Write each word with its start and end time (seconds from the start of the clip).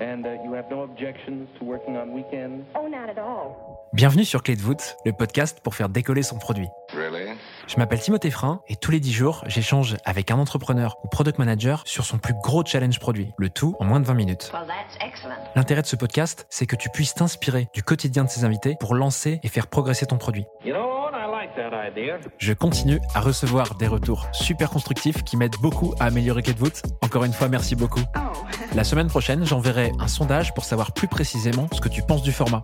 And 0.00 0.24
uh, 0.24 0.42
you 0.42 0.54
have 0.54 0.70
no 0.70 0.82
objections 0.82 1.46
to 1.58 1.64
working 1.66 1.98
on 1.98 2.14
weekends? 2.14 2.64
Oh, 2.74 2.88
not 2.88 3.10
at 3.10 3.18
all. 3.18 3.54
Bienvenue 3.92 4.24
sur 4.24 4.42
Clé 4.42 4.56
de 4.56 4.62
voûte, 4.62 4.96
le 5.04 5.12
podcast 5.12 5.60
pour 5.62 5.74
faire 5.74 5.90
décoller 5.90 6.22
son 6.22 6.38
produit. 6.38 6.68
Really? 6.94 7.32
Je 7.66 7.76
m'appelle 7.76 8.00
Timothée 8.00 8.30
Frein 8.30 8.62
et 8.68 8.76
tous 8.76 8.92
les 8.92 9.00
10 9.00 9.12
jours, 9.12 9.44
j'échange 9.46 9.96
avec 10.06 10.30
un 10.30 10.38
entrepreneur 10.38 10.96
ou 11.04 11.08
product 11.08 11.38
manager 11.38 11.82
sur 11.84 12.06
son 12.06 12.16
plus 12.16 12.32
gros 12.42 12.64
challenge 12.64 12.98
produit, 12.98 13.32
le 13.36 13.50
tout 13.50 13.76
en 13.78 13.84
moins 13.84 14.00
de 14.00 14.06
20 14.06 14.14
minutes. 14.14 14.50
Well, 14.54 14.62
that's 14.66 14.96
excellent. 15.06 15.34
L'intérêt 15.54 15.82
de 15.82 15.86
ce 15.86 15.96
podcast, 15.96 16.46
c'est 16.48 16.64
que 16.64 16.76
tu 16.76 16.88
puisses 16.88 17.12
t'inspirer 17.12 17.68
du 17.74 17.82
quotidien 17.82 18.24
de 18.24 18.30
ses 18.30 18.44
invités 18.44 18.76
pour 18.80 18.94
lancer 18.94 19.38
et 19.42 19.48
faire 19.48 19.66
progresser 19.66 20.06
ton 20.06 20.16
produit. 20.16 20.46
You 20.64 20.72
know 20.72 20.80
what? 20.80 21.10
I 21.12 21.30
like 21.30 21.54
that 21.56 21.76
idea. 21.86 22.18
Je 22.38 22.54
continue 22.54 23.00
à 23.14 23.20
recevoir 23.20 23.74
des 23.74 23.86
retours 23.86 24.28
super 24.32 24.70
constructifs 24.70 25.24
qui 25.24 25.36
m'aident 25.36 25.60
beaucoup 25.60 25.94
à 26.00 26.04
améliorer 26.06 26.42
Clé 26.42 26.54
de 26.54 26.58
voûte. 26.58 26.82
Encore 27.02 27.24
une 27.24 27.32
fois, 27.34 27.48
merci 27.48 27.76
beaucoup. 27.76 28.00
Oh, 28.16 28.40
La 28.74 28.84
semaine 28.84 29.08
prochaine, 29.08 29.44
j'enverrai 29.44 29.92
un 29.98 30.06
sondage 30.06 30.54
pour 30.54 30.64
savoir 30.64 30.92
plus 30.92 31.08
précisément 31.08 31.66
ce 31.72 31.80
que 31.80 31.88
tu 31.88 32.02
penses 32.02 32.22
du 32.22 32.30
format. 32.30 32.62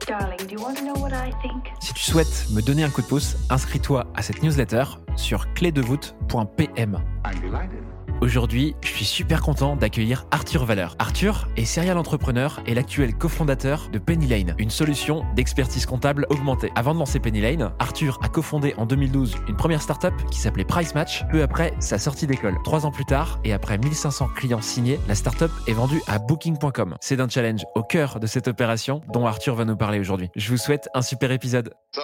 Si 1.80 1.94
tu 1.94 2.04
souhaites 2.04 2.46
me 2.52 2.62
donner 2.62 2.84
un 2.84 2.90
coup 2.90 3.02
de 3.02 3.06
pouce, 3.06 3.36
inscris-toi 3.50 4.06
à 4.14 4.22
cette 4.22 4.42
newsletter 4.42 4.84
sur 5.16 5.52
clédevoûte.pm. 5.54 7.00
I'm 7.24 7.40
delighted. 7.40 7.82
Aujourd'hui, 8.22 8.74
je 8.80 8.88
suis 8.88 9.04
super 9.04 9.42
content 9.42 9.76
d'accueillir 9.76 10.24
Arthur 10.30 10.64
Valeur. 10.64 10.96
Arthur 10.98 11.48
est 11.58 11.66
serial 11.66 11.98
entrepreneur 11.98 12.62
et 12.66 12.72
l'actuel 12.72 13.14
cofondateur 13.14 13.90
de 13.92 13.98
Penny 13.98 14.26
Lane, 14.26 14.54
une 14.58 14.70
solution 14.70 15.22
d'expertise 15.34 15.84
comptable 15.84 16.26
augmentée. 16.30 16.72
Avant 16.76 16.94
de 16.94 16.98
lancer 16.98 17.20
Penny 17.20 17.42
Lane, 17.42 17.72
Arthur 17.78 18.18
a 18.22 18.28
cofondé 18.30 18.72
en 18.78 18.86
2012 18.86 19.36
une 19.48 19.56
première 19.56 19.82
startup 19.82 20.14
qui 20.30 20.40
s'appelait 20.40 20.64
Price 20.64 20.94
Match, 20.94 21.24
peu 21.30 21.42
après 21.42 21.74
sa 21.78 21.98
sortie 21.98 22.26
d'école. 22.26 22.56
Trois 22.64 22.86
ans 22.86 22.90
plus 22.90 23.04
tard, 23.04 23.38
et 23.44 23.52
après 23.52 23.76
1500 23.76 24.28
clients 24.34 24.62
signés, 24.62 24.98
la 25.08 25.14
startup 25.14 25.50
est 25.66 25.74
vendue 25.74 25.95
à 26.06 26.18
Booking.com. 26.18 26.96
C'est 27.00 27.16
d'un 27.16 27.28
challenge 27.28 27.64
au 27.74 27.82
cœur 27.82 28.20
de 28.20 28.26
cette 28.26 28.48
opération 28.48 29.02
dont 29.12 29.26
Arthur 29.26 29.54
va 29.54 29.64
nous 29.64 29.76
parler 29.76 30.00
aujourd'hui. 30.00 30.30
Je 30.36 30.50
vous 30.50 30.56
souhaite 30.56 30.88
un 30.94 31.02
super 31.02 31.30
épisode. 31.30 31.74
Go. 31.94 32.02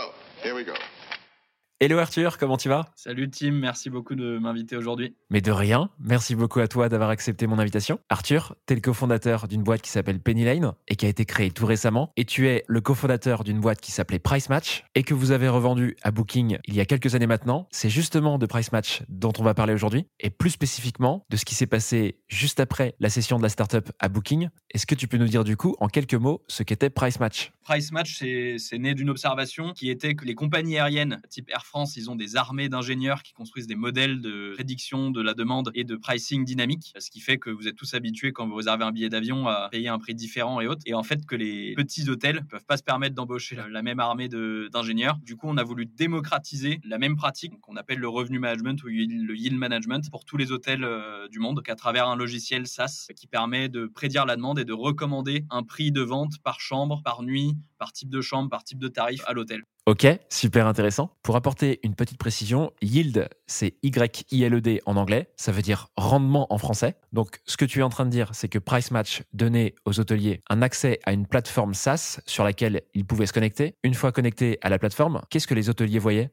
Hello 1.85 1.99
Arthur, 1.99 2.39
comment 2.39 2.57
tu 2.57 2.69
vas? 2.69 2.93
Salut 2.95 3.29
Tim, 3.29 3.51
merci 3.51 3.91
beaucoup 3.91 4.15
de 4.15 4.39
m'inviter 4.39 4.77
aujourd'hui. 4.77 5.17
Mais 5.31 5.41
de 5.41 5.51
rien, 5.51 5.91
merci 5.99 6.37
beaucoup 6.37 6.61
à 6.61 6.69
toi 6.69 6.89
d'avoir 6.89 7.11
accepté 7.11 7.49
mon 7.49 7.59
invitation. 7.59 7.99
Arthur, 8.09 8.55
tu 8.69 8.75
es 8.75 8.77
le 8.77 8.81
cofondateur 8.81 9.49
d'une 9.49 9.65
boîte 9.65 9.83
qui 9.83 9.91
s'appelle 9.91 10.21
Penny 10.21 10.45
Lane 10.45 10.75
et 10.87 10.95
qui 10.95 11.07
a 11.07 11.09
été 11.09 11.25
créée 11.25 11.51
tout 11.51 11.67
récemment. 11.67 12.13
Et 12.17 12.25
tu 12.25 12.47
es 12.47 12.63
le 12.69 12.81
cofondateur 12.81 13.43
d'une 13.43 13.59
boîte 13.59 13.81
qui 13.81 13.91
s'appelait 13.91 14.21
Price 14.21 14.49
Match 14.49 14.85
et 14.95 15.03
que 15.03 15.13
vous 15.13 15.33
avez 15.33 15.49
revendu 15.49 15.97
à 16.03 16.13
Booking 16.13 16.59
il 16.69 16.75
y 16.77 16.81
a 16.81 16.85
quelques 16.85 17.17
années 17.17 17.27
maintenant. 17.27 17.67
C'est 17.73 17.91
justement 17.91 18.39
de 18.39 18.47
Price 18.47 18.71
Match 18.71 19.03
dont 19.09 19.33
on 19.41 19.43
va 19.43 19.53
parler 19.53 19.75
aujourd'hui 19.75 20.07
et 20.21 20.31
plus 20.31 20.51
spécifiquement 20.51 21.27
de 21.31 21.37
ce 21.37 21.45
qui 21.45 21.57
s'est 21.57 21.67
passé 21.67 22.21
juste 22.29 22.61
après 22.61 22.95
la 23.01 23.11
session 23.11 23.39
de 23.39 23.43
la 23.43 23.49
startup 23.49 23.91
à 23.99 24.09
Booking. 24.09 24.51
Est-ce 24.71 24.87
que 24.87 24.95
tu 24.95 25.09
peux 25.09 25.17
nous 25.17 25.27
dire 25.27 25.43
du 25.43 25.57
coup 25.57 25.75
en 25.81 25.89
quelques 25.89 26.15
mots 26.15 26.45
ce 26.47 26.63
qu'était 26.63 26.91
Price 26.91 27.19
Match? 27.19 27.51
Price 27.65 27.91
Match, 27.91 28.19
c'est 28.19 28.57
c'est 28.59 28.79
né 28.79 28.95
d'une 28.95 29.11
observation 29.11 29.73
qui 29.73 29.91
était 29.91 30.15
que 30.15 30.25
les 30.25 30.37
compagnies 30.37 30.79
aériennes, 30.79 31.21
type 31.29 31.51
Air 31.51 31.65
France, 31.73 31.97
ils 31.97 32.11
ont 32.11 32.17
des 32.17 32.37
armées 32.37 32.69
d'ingénieurs 32.69 33.23
qui 33.23 33.33
construisent 33.33 33.67
des 33.67 33.77
modèles 33.77 34.21
de 34.21 34.53
prédiction 34.53 35.11
de 35.11 35.23
la 35.23 35.33
demande 35.33 35.71
et 35.75 35.85
de 35.85 35.97
pricing 35.97 36.45
dynamique, 36.45 36.93
ce 36.99 37.11
qui 37.11 37.21
fait 37.21 37.39
que 37.39 37.49
vous 37.49 37.67
êtes 37.67 37.77
tous 37.77 37.95
habitués 37.95 38.31
quand 38.31 38.47
vous 38.47 38.57
réservez 38.57 38.85
un 38.85 38.93
billet 38.93 39.09
d'avion 39.09 39.49
à 39.49 39.71
payer 39.71 39.89
un 39.89 39.99
prix 39.99 40.15
différent 40.15 40.61
et 40.61 40.67
autres. 40.67 40.83
Et 40.85 40.93
en 40.93 41.03
fait, 41.03 41.25
que 41.25 41.35
les 41.35 41.73
petits 41.75 42.11
hôtels 42.11 42.45
peuvent 42.51 42.67
pas 42.67 42.77
se 42.77 42.83
permettre 42.83 43.15
d'embaucher 43.15 43.57
la, 43.57 43.83
même 43.83 44.01
armée 44.01 44.29
d'ingénieurs. 44.29 45.17
Du 45.25 45.37
coup, 45.37 45.47
on 45.49 45.57
a 45.57 45.65
voulu 45.65 45.87
démocratiser 45.87 46.79
la 46.85 46.99
même 46.99 47.17
pratique 47.17 47.59
qu'on 47.63 47.77
appelle 47.77 48.01
le 48.01 48.09
revenu 48.09 48.39
management 48.39 48.83
ou 48.83 48.89
le 48.89 49.35
yield 49.35 49.57
management 49.57 50.11
pour 50.11 50.27
tous 50.27 50.37
les 50.37 50.53
hôtels 50.53 50.85
euh, 50.85 51.27
du 51.29 51.39
monde 51.39 51.63
qu'à 51.63 51.75
travers 51.75 52.07
un 52.07 52.17
logiciel 52.17 52.67
SaaS 52.67 53.07
qui 53.17 53.27
permet 53.27 53.71
de 53.71 53.87
prédire 53.87 54.27
la 54.27 54.37
demande 54.37 54.59
et 54.59 54.67
de 54.67 54.75
recommander 54.75 55.47
un 55.49 55.63
prix 55.63 55.91
de 55.91 56.03
vente 56.03 56.35
par 56.45 56.61
chambre, 56.61 57.01
par 57.03 57.23
nuit, 57.23 57.57
par 57.83 57.93
type 57.93 58.11
de 58.11 58.21
chambre, 58.21 58.49
par 58.49 58.63
type 58.63 58.79
de 58.79 58.87
tarif 58.87 59.25
à 59.27 59.33
l'hôtel. 59.33 59.65
Ok, 59.87 60.07
super 60.29 60.69
intéressant. 60.69 61.17
Pour 61.25 61.35
apporter 61.35 61.81
une 61.83 61.97
petite 61.97 62.17
précision, 62.17 62.71
yield, 62.81 63.29
c'est 63.49 63.75
Y-I-L-E-D 63.83 64.83
en 64.87 64.97
anglais, 64.97 65.33
ça 65.35 65.51
veut 65.51 65.63
dire 65.63 65.89
rendement 65.97 66.47
en 66.53 66.59
français. 66.59 66.95
Donc 67.13 67.41
ce 67.45 67.57
que 67.57 67.65
tu 67.65 67.81
es 67.81 67.83
en 67.83 67.89
train 67.89 68.05
de 68.05 68.11
dire, 68.11 68.31
c'est 68.35 68.47
que 68.47 68.61
Price 68.61 68.93
Match 68.93 69.25
donnait 69.33 69.75
aux 69.85 69.99
hôteliers 69.99 70.43
un 70.49 70.63
accès 70.63 71.01
à 71.03 71.13
une 71.13 71.27
plateforme 71.27 71.75
SaaS 71.75 72.21
sur 72.25 72.45
laquelle 72.45 72.83
ils 72.95 73.05
pouvaient 73.05 73.27
se 73.27 73.33
connecter. 73.33 73.75
Une 73.83 73.95
fois 73.95 74.13
connectés 74.13 74.59
à 74.63 74.69
la 74.69 74.79
plateforme, 74.79 75.21
qu'est-ce 75.29 75.49
que 75.49 75.55
les 75.55 75.69
hôteliers 75.69 75.99
voyaient? 75.99 76.31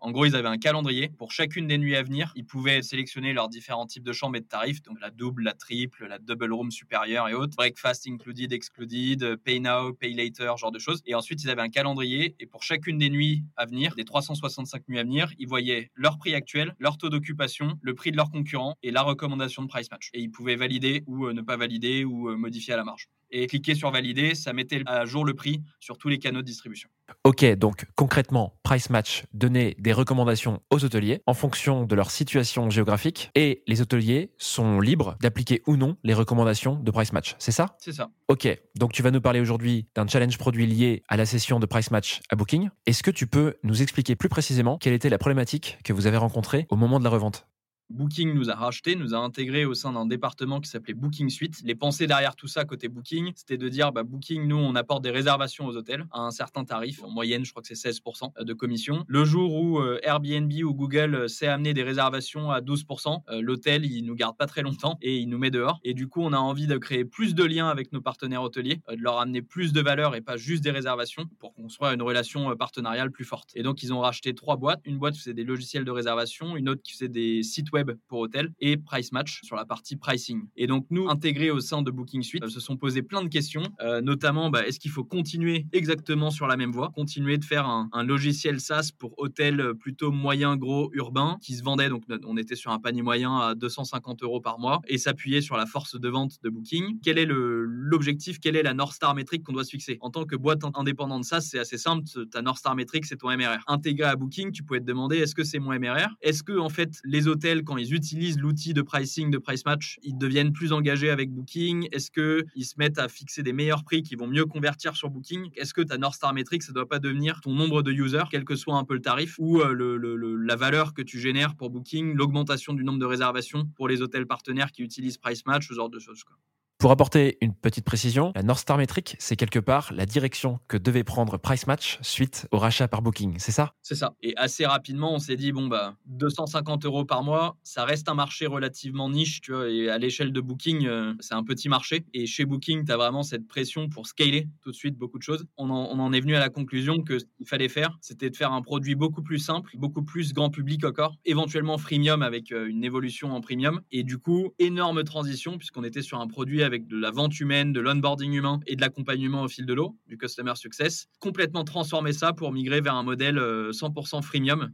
En 0.00 0.12
gros, 0.12 0.26
ils 0.26 0.36
avaient 0.36 0.48
un 0.48 0.58
calendrier. 0.58 1.08
Pour 1.18 1.32
chacune 1.32 1.66
des 1.66 1.76
nuits 1.76 1.96
à 1.96 2.02
venir, 2.02 2.32
ils 2.36 2.46
pouvaient 2.46 2.82
sélectionner 2.82 3.32
leurs 3.32 3.48
différents 3.48 3.86
types 3.86 4.04
de 4.04 4.12
chambres 4.12 4.36
et 4.36 4.40
de 4.40 4.46
tarifs, 4.46 4.80
donc 4.82 5.00
la 5.00 5.10
double, 5.10 5.42
la 5.42 5.54
triple, 5.54 6.06
la 6.06 6.18
double 6.18 6.52
room 6.52 6.70
supérieure 6.70 7.28
et 7.28 7.34
autres, 7.34 7.56
breakfast 7.56 8.06
included, 8.06 8.52
excluded, 8.52 9.36
pay 9.44 9.58
now, 9.58 9.92
pay 9.92 10.12
later, 10.14 10.56
genre 10.56 10.70
de 10.70 10.78
choses. 10.78 11.02
Et 11.04 11.14
ensuite, 11.14 11.42
ils 11.42 11.50
avaient 11.50 11.62
un 11.62 11.68
calendrier 11.68 12.36
et 12.38 12.46
pour 12.46 12.62
chacune 12.62 12.98
des 12.98 13.10
nuits 13.10 13.42
à 13.56 13.66
venir, 13.66 13.94
des 13.96 14.04
365 14.04 14.88
nuits 14.88 15.00
à 15.00 15.02
venir, 15.02 15.32
ils 15.38 15.48
voyaient 15.48 15.90
leur 15.94 16.18
prix 16.18 16.34
actuel, 16.34 16.74
leur 16.78 16.96
taux 16.96 17.08
d'occupation, 17.08 17.78
le 17.82 17.94
prix 17.94 18.12
de 18.12 18.16
leurs 18.16 18.30
concurrents 18.30 18.76
et 18.82 18.92
la 18.92 19.02
recommandation 19.02 19.62
de 19.62 19.68
price 19.68 19.90
match. 19.90 20.10
Et 20.14 20.20
ils 20.20 20.30
pouvaient 20.30 20.56
valider 20.56 21.02
ou 21.06 21.26
euh, 21.26 21.32
ne 21.32 21.42
pas 21.42 21.56
valider 21.56 22.04
ou 22.04 22.28
euh, 22.28 22.36
modifier 22.36 22.74
à 22.74 22.76
la 22.76 22.84
marge. 22.84 23.08
Et 23.30 23.46
cliquer 23.46 23.74
sur 23.74 23.90
valider, 23.90 24.34
ça 24.34 24.52
mettait 24.52 24.82
à 24.86 25.04
jour 25.04 25.24
le 25.24 25.34
prix 25.34 25.62
sur 25.80 25.98
tous 25.98 26.08
les 26.08 26.18
canaux 26.18 26.40
de 26.40 26.46
distribution. 26.46 26.88
Ok, 27.24 27.44
donc 27.56 27.84
concrètement, 27.94 28.58
Price 28.62 28.90
Match 28.90 29.24
donnait 29.32 29.74
des 29.78 29.92
recommandations 29.92 30.62
aux 30.70 30.84
hôteliers 30.84 31.20
en 31.26 31.34
fonction 31.34 31.84
de 31.84 31.94
leur 31.94 32.10
situation 32.10 32.70
géographique 32.70 33.30
et 33.34 33.62
les 33.66 33.80
hôteliers 33.80 34.30
sont 34.38 34.80
libres 34.80 35.16
d'appliquer 35.20 35.62
ou 35.66 35.76
non 35.76 35.96
les 36.04 36.14
recommandations 36.14 36.76
de 36.76 36.90
Price 36.90 37.12
Match. 37.12 37.34
C'est 37.38 37.52
ça? 37.52 37.76
C'est 37.78 37.92
ça. 37.92 38.10
Ok, 38.28 38.48
donc 38.76 38.92
tu 38.92 39.02
vas 39.02 39.10
nous 39.10 39.20
parler 39.20 39.40
aujourd'hui 39.40 39.88
d'un 39.94 40.06
challenge 40.06 40.38
produit 40.38 40.66
lié 40.66 41.02
à 41.08 41.16
la 41.16 41.26
session 41.26 41.58
de 41.58 41.66
Price 41.66 41.90
Match 41.90 42.20
à 42.30 42.36
Booking. 42.36 42.68
Est-ce 42.86 43.02
que 43.02 43.10
tu 43.10 43.26
peux 43.26 43.56
nous 43.62 43.82
expliquer 43.82 44.16
plus 44.16 44.28
précisément 44.28 44.78
quelle 44.78 44.92
était 44.92 45.10
la 45.10 45.18
problématique 45.18 45.78
que 45.84 45.92
vous 45.92 46.06
avez 46.06 46.18
rencontrée 46.18 46.66
au 46.70 46.76
moment 46.76 46.98
de 46.98 47.04
la 47.04 47.10
revente? 47.10 47.47
Booking 47.90 48.34
nous 48.34 48.50
a 48.50 48.54
racheté, 48.54 48.96
nous 48.96 49.14
a 49.14 49.18
intégré 49.18 49.64
au 49.64 49.74
sein 49.74 49.92
d'un 49.92 50.06
département 50.06 50.60
qui 50.60 50.68
s'appelait 50.68 50.94
Booking 50.94 51.30
Suite. 51.30 51.60
Les 51.64 51.74
pensées 51.74 52.06
derrière 52.06 52.36
tout 52.36 52.48
ça 52.48 52.64
côté 52.64 52.88
Booking, 52.88 53.32
c'était 53.34 53.56
de 53.56 53.68
dire 53.68 53.92
bah, 53.92 54.02
Booking, 54.02 54.46
nous, 54.46 54.56
on 54.56 54.74
apporte 54.74 55.02
des 55.02 55.10
réservations 55.10 55.66
aux 55.66 55.76
hôtels 55.76 56.06
à 56.12 56.20
un 56.20 56.30
certain 56.30 56.64
tarif. 56.64 57.02
En 57.02 57.10
moyenne, 57.10 57.44
je 57.44 57.50
crois 57.50 57.62
que 57.62 57.74
c'est 57.74 57.90
16% 57.90 58.44
de 58.44 58.52
commission. 58.52 59.04
Le 59.08 59.24
jour 59.24 59.54
où 59.54 59.78
euh, 59.78 59.98
Airbnb 60.02 60.52
ou 60.64 60.74
Google 60.74 61.14
euh, 61.14 61.28
sait 61.28 61.46
amener 61.46 61.74
des 61.74 61.82
réservations 61.82 62.50
à 62.50 62.60
12%, 62.60 63.22
euh, 63.30 63.40
l'hôtel, 63.40 63.84
il 63.84 64.04
nous 64.04 64.14
garde 64.14 64.36
pas 64.36 64.46
très 64.46 64.62
longtemps 64.62 64.98
et 65.00 65.18
il 65.18 65.28
nous 65.28 65.38
met 65.38 65.50
dehors. 65.50 65.80
Et 65.84 65.94
du 65.94 66.08
coup, 66.08 66.22
on 66.22 66.32
a 66.32 66.38
envie 66.38 66.66
de 66.66 66.76
créer 66.76 67.04
plus 67.04 67.34
de 67.34 67.44
liens 67.44 67.68
avec 67.68 67.92
nos 67.92 68.00
partenaires 68.00 68.42
hôteliers, 68.42 68.80
euh, 68.88 68.96
de 68.96 69.02
leur 69.02 69.18
amener 69.18 69.42
plus 69.42 69.72
de 69.72 69.80
valeur 69.80 70.14
et 70.14 70.20
pas 70.20 70.36
juste 70.36 70.62
des 70.62 70.70
réservations 70.70 71.24
pour 71.38 71.54
construire 71.54 71.92
une 71.92 72.02
relation 72.02 72.50
euh, 72.50 72.54
partenariale 72.54 73.10
plus 73.10 73.24
forte. 73.24 73.50
Et 73.54 73.62
donc, 73.62 73.82
ils 73.82 73.92
ont 73.92 74.00
racheté 74.00 74.34
trois 74.34 74.56
boîtes. 74.56 74.80
Une 74.84 74.98
boîte 74.98 75.14
qui 75.14 75.20
faisait 75.20 75.34
des 75.34 75.44
logiciels 75.44 75.84
de 75.84 75.90
réservation, 75.90 76.56
une 76.56 76.68
autre 76.68 76.82
qui 76.82 76.92
faisait 76.92 77.08
des 77.08 77.42
sites 77.42 77.72
web 77.72 77.77
pour 78.08 78.20
hôtels 78.20 78.52
et 78.60 78.76
Price 78.76 79.12
Match 79.12 79.40
sur 79.42 79.56
la 79.56 79.64
partie 79.64 79.96
pricing. 79.96 80.48
Et 80.56 80.66
donc, 80.66 80.86
nous, 80.90 81.08
intégrés 81.08 81.50
au 81.50 81.60
sein 81.60 81.82
de 81.82 81.90
Booking 81.90 82.22
Suite, 82.22 82.44
euh, 82.44 82.48
se 82.48 82.60
sont 82.60 82.76
posé 82.76 83.02
plein 83.02 83.22
de 83.22 83.28
questions, 83.28 83.62
euh, 83.80 84.00
notamment 84.00 84.50
bah, 84.50 84.66
est-ce 84.66 84.80
qu'il 84.80 84.90
faut 84.90 85.04
continuer 85.04 85.66
exactement 85.72 86.30
sur 86.30 86.46
la 86.46 86.56
même 86.56 86.72
voie, 86.72 86.90
continuer 86.94 87.38
de 87.38 87.44
faire 87.44 87.66
un, 87.66 87.88
logiciel 88.02 88.60
SaaS 88.60 88.90
pour 88.96 89.18
hôtels 89.18 89.60
euh, 89.60 89.74
plutôt 89.74 90.10
moyen, 90.10 90.56
gros, 90.56 90.90
urbain, 90.94 91.38
qui 91.42 91.54
se 91.54 91.62
vendait, 91.62 91.88
donc 91.88 92.04
on 92.24 92.36
était 92.36 92.56
sur 92.56 92.70
un 92.70 92.78
panier 92.78 93.02
moyen 93.02 93.36
à 93.38 93.54
250 93.54 94.22
euros 94.22 94.40
par 94.40 94.58
mois, 94.58 94.80
et 94.86 94.98
s'appuyer 94.98 95.40
sur 95.40 95.56
la 95.56 95.66
force 95.66 95.98
de 95.98 96.08
vente 96.08 96.42
de 96.42 96.48
Booking. 96.48 96.98
Quel 97.02 97.18
est 97.18 97.26
l'objectif, 97.28 98.40
quelle 98.40 98.56
est 98.56 98.62
la 98.62 98.74
North 98.74 98.94
Star 98.94 99.14
métrique 99.14 99.44
qu'on 99.44 99.52
doit 99.52 99.64
se 99.64 99.70
fixer? 99.70 99.98
En 100.00 100.10
tant 100.10 100.24
que 100.24 100.36
boîte 100.36 100.64
in- 100.64 100.72
indépendante 100.74 101.24
SaaS, 101.24 101.42
c'est 101.42 101.58
assez 101.58 101.78
simple, 101.78 102.04
ta 102.30 102.42
North 102.42 102.58
Star 102.58 102.74
métrique, 102.74 103.06
c'est 103.06 103.16
ton 103.16 103.28
MRR. 103.28 103.62
Intégré 103.66 104.08
à 104.08 104.16
Booking, 104.16 104.52
tu 104.52 104.62
pouvais 104.62 104.80
te 104.80 104.84
demander 104.84 105.18
est-ce 105.18 105.34
que 105.34 105.44
c'est 105.44 105.58
mon 105.58 105.78
MRR 105.78 106.08
Est-ce 106.22 106.42
que, 106.42 106.58
en 106.58 106.68
fait, 106.68 106.98
les 107.04 107.28
hôtels, 107.28 107.64
quand 107.68 107.76
ils 107.76 107.92
utilisent 107.92 108.38
l'outil 108.38 108.72
de 108.72 108.80
pricing 108.80 109.30
de 109.30 109.36
Price 109.36 109.66
Match, 109.66 109.98
ils 110.02 110.16
deviennent 110.16 110.54
plus 110.54 110.72
engagés 110.72 111.10
avec 111.10 111.30
Booking 111.30 111.86
Est-ce 111.92 112.10
qu'ils 112.10 112.64
se 112.64 112.76
mettent 112.78 112.98
à 112.98 113.08
fixer 113.08 113.42
des 113.42 113.52
meilleurs 113.52 113.84
prix 113.84 114.02
qui 114.02 114.16
vont 114.16 114.26
mieux 114.26 114.46
convertir 114.46 114.96
sur 114.96 115.10
Booking? 115.10 115.50
Est-ce 115.54 115.74
que 115.74 115.82
ta 115.82 115.98
North 115.98 116.14
Star 116.14 116.32
Metric, 116.32 116.62
ça 116.62 116.72
doit 116.72 116.88
pas 116.88 116.98
devenir 116.98 117.42
ton 117.42 117.52
nombre 117.52 117.82
de 117.82 117.92
users, 117.92 118.24
quel 118.30 118.46
que 118.46 118.56
soit 118.56 118.76
un 118.76 118.84
peu 118.84 118.94
le 118.94 119.02
tarif, 119.02 119.34
ou 119.38 119.60
euh, 119.60 120.38
la 120.42 120.56
valeur 120.56 120.94
que 120.94 121.02
tu 121.02 121.20
génères 121.20 121.56
pour 121.56 121.68
Booking, 121.68 122.14
l'augmentation 122.14 122.72
du 122.72 122.84
nombre 122.84 123.00
de 123.00 123.04
réservations 123.04 123.66
pour 123.76 123.86
les 123.86 124.00
hôtels 124.00 124.26
partenaires 124.26 124.72
qui 124.72 124.82
utilisent 124.82 125.18
Price 125.18 125.44
Match, 125.44 125.68
ce 125.68 125.74
genre 125.74 125.90
de 125.90 125.98
choses. 125.98 126.24
quoi? 126.24 126.38
Pour 126.78 126.92
apporter 126.92 127.38
une 127.40 127.54
petite 127.54 127.84
précision, 127.84 128.30
la 128.36 128.44
North 128.44 128.60
Star 128.60 128.78
Metric, 128.78 129.16
c'est 129.18 129.34
quelque 129.34 129.58
part 129.58 129.92
la 129.92 130.06
direction 130.06 130.60
que 130.68 130.76
devait 130.76 131.02
prendre 131.02 131.36
Price 131.36 131.66
Match 131.66 131.98
suite 132.02 132.46
au 132.52 132.58
rachat 132.58 132.86
par 132.86 133.02
Booking, 133.02 133.34
c'est 133.40 133.50
ça? 133.50 133.72
C'est 133.82 133.96
ça. 133.96 134.14
Et 134.22 134.32
assez 134.36 134.64
rapidement, 134.64 135.12
on 135.12 135.18
s'est 135.18 135.34
dit, 135.34 135.50
bon, 135.50 135.66
bah, 135.66 135.96
250 136.06 136.84
euros 136.84 137.04
par 137.04 137.24
mois, 137.24 137.56
ça 137.64 137.84
reste 137.84 138.08
un 138.08 138.14
marché 138.14 138.46
relativement 138.46 139.10
niche, 139.10 139.40
tu 139.40 139.50
vois, 139.50 139.68
et 139.68 139.88
à 139.88 139.98
l'échelle 139.98 140.32
de 140.32 140.40
Booking, 140.40 140.86
euh, 140.86 141.14
c'est 141.18 141.34
un 141.34 141.42
petit 141.42 141.68
marché. 141.68 142.04
Et 142.14 142.26
chez 142.26 142.44
Booking, 142.44 142.84
tu 142.84 142.92
as 142.92 142.96
vraiment 142.96 143.24
cette 143.24 143.48
pression 143.48 143.88
pour 143.88 144.06
scaler 144.06 144.46
tout 144.62 144.70
de 144.70 144.76
suite 144.76 144.96
beaucoup 144.96 145.18
de 145.18 145.24
choses. 145.24 145.46
On 145.56 145.70
en, 145.70 145.88
on 145.90 145.98
en 145.98 146.12
est 146.12 146.20
venu 146.20 146.36
à 146.36 146.40
la 146.40 146.48
conclusion 146.48 147.02
que 147.02 147.18
ce 147.18 147.24
qu'il 147.38 147.46
fallait 147.48 147.68
faire, 147.68 147.98
c'était 148.00 148.30
de 148.30 148.36
faire 148.36 148.52
un 148.52 148.62
produit 148.62 148.94
beaucoup 148.94 149.22
plus 149.22 149.40
simple, 149.40 149.72
beaucoup 149.76 150.04
plus 150.04 150.32
grand 150.32 150.50
public 150.50 150.84
encore, 150.84 151.16
éventuellement 151.24 151.76
freemium 151.76 152.22
avec 152.22 152.52
euh, 152.52 152.68
une 152.68 152.84
évolution 152.84 153.32
en 153.32 153.40
premium. 153.40 153.80
Et 153.90 154.04
du 154.04 154.18
coup, 154.18 154.54
énorme 154.60 155.02
transition, 155.02 155.58
puisqu'on 155.58 155.82
était 155.82 156.02
sur 156.02 156.20
un 156.20 156.28
produit 156.28 156.67
avec 156.68 156.86
de 156.86 156.96
la 156.96 157.10
vente 157.10 157.40
humaine, 157.40 157.72
de 157.72 157.80
l'onboarding 157.80 158.32
humain 158.32 158.60
et 158.66 158.76
de 158.76 158.80
l'accompagnement 158.80 159.42
au 159.42 159.48
fil 159.48 159.66
de 159.66 159.74
l'eau, 159.74 159.96
du 160.06 160.16
customer 160.16 160.54
success. 160.54 161.08
Complètement 161.18 161.64
transformer 161.64 162.12
ça 162.12 162.32
pour 162.32 162.52
migrer 162.52 162.80
vers 162.80 162.94
un 162.94 163.02
modèle 163.02 163.36
100% 163.38 164.22
freemium 164.22 164.70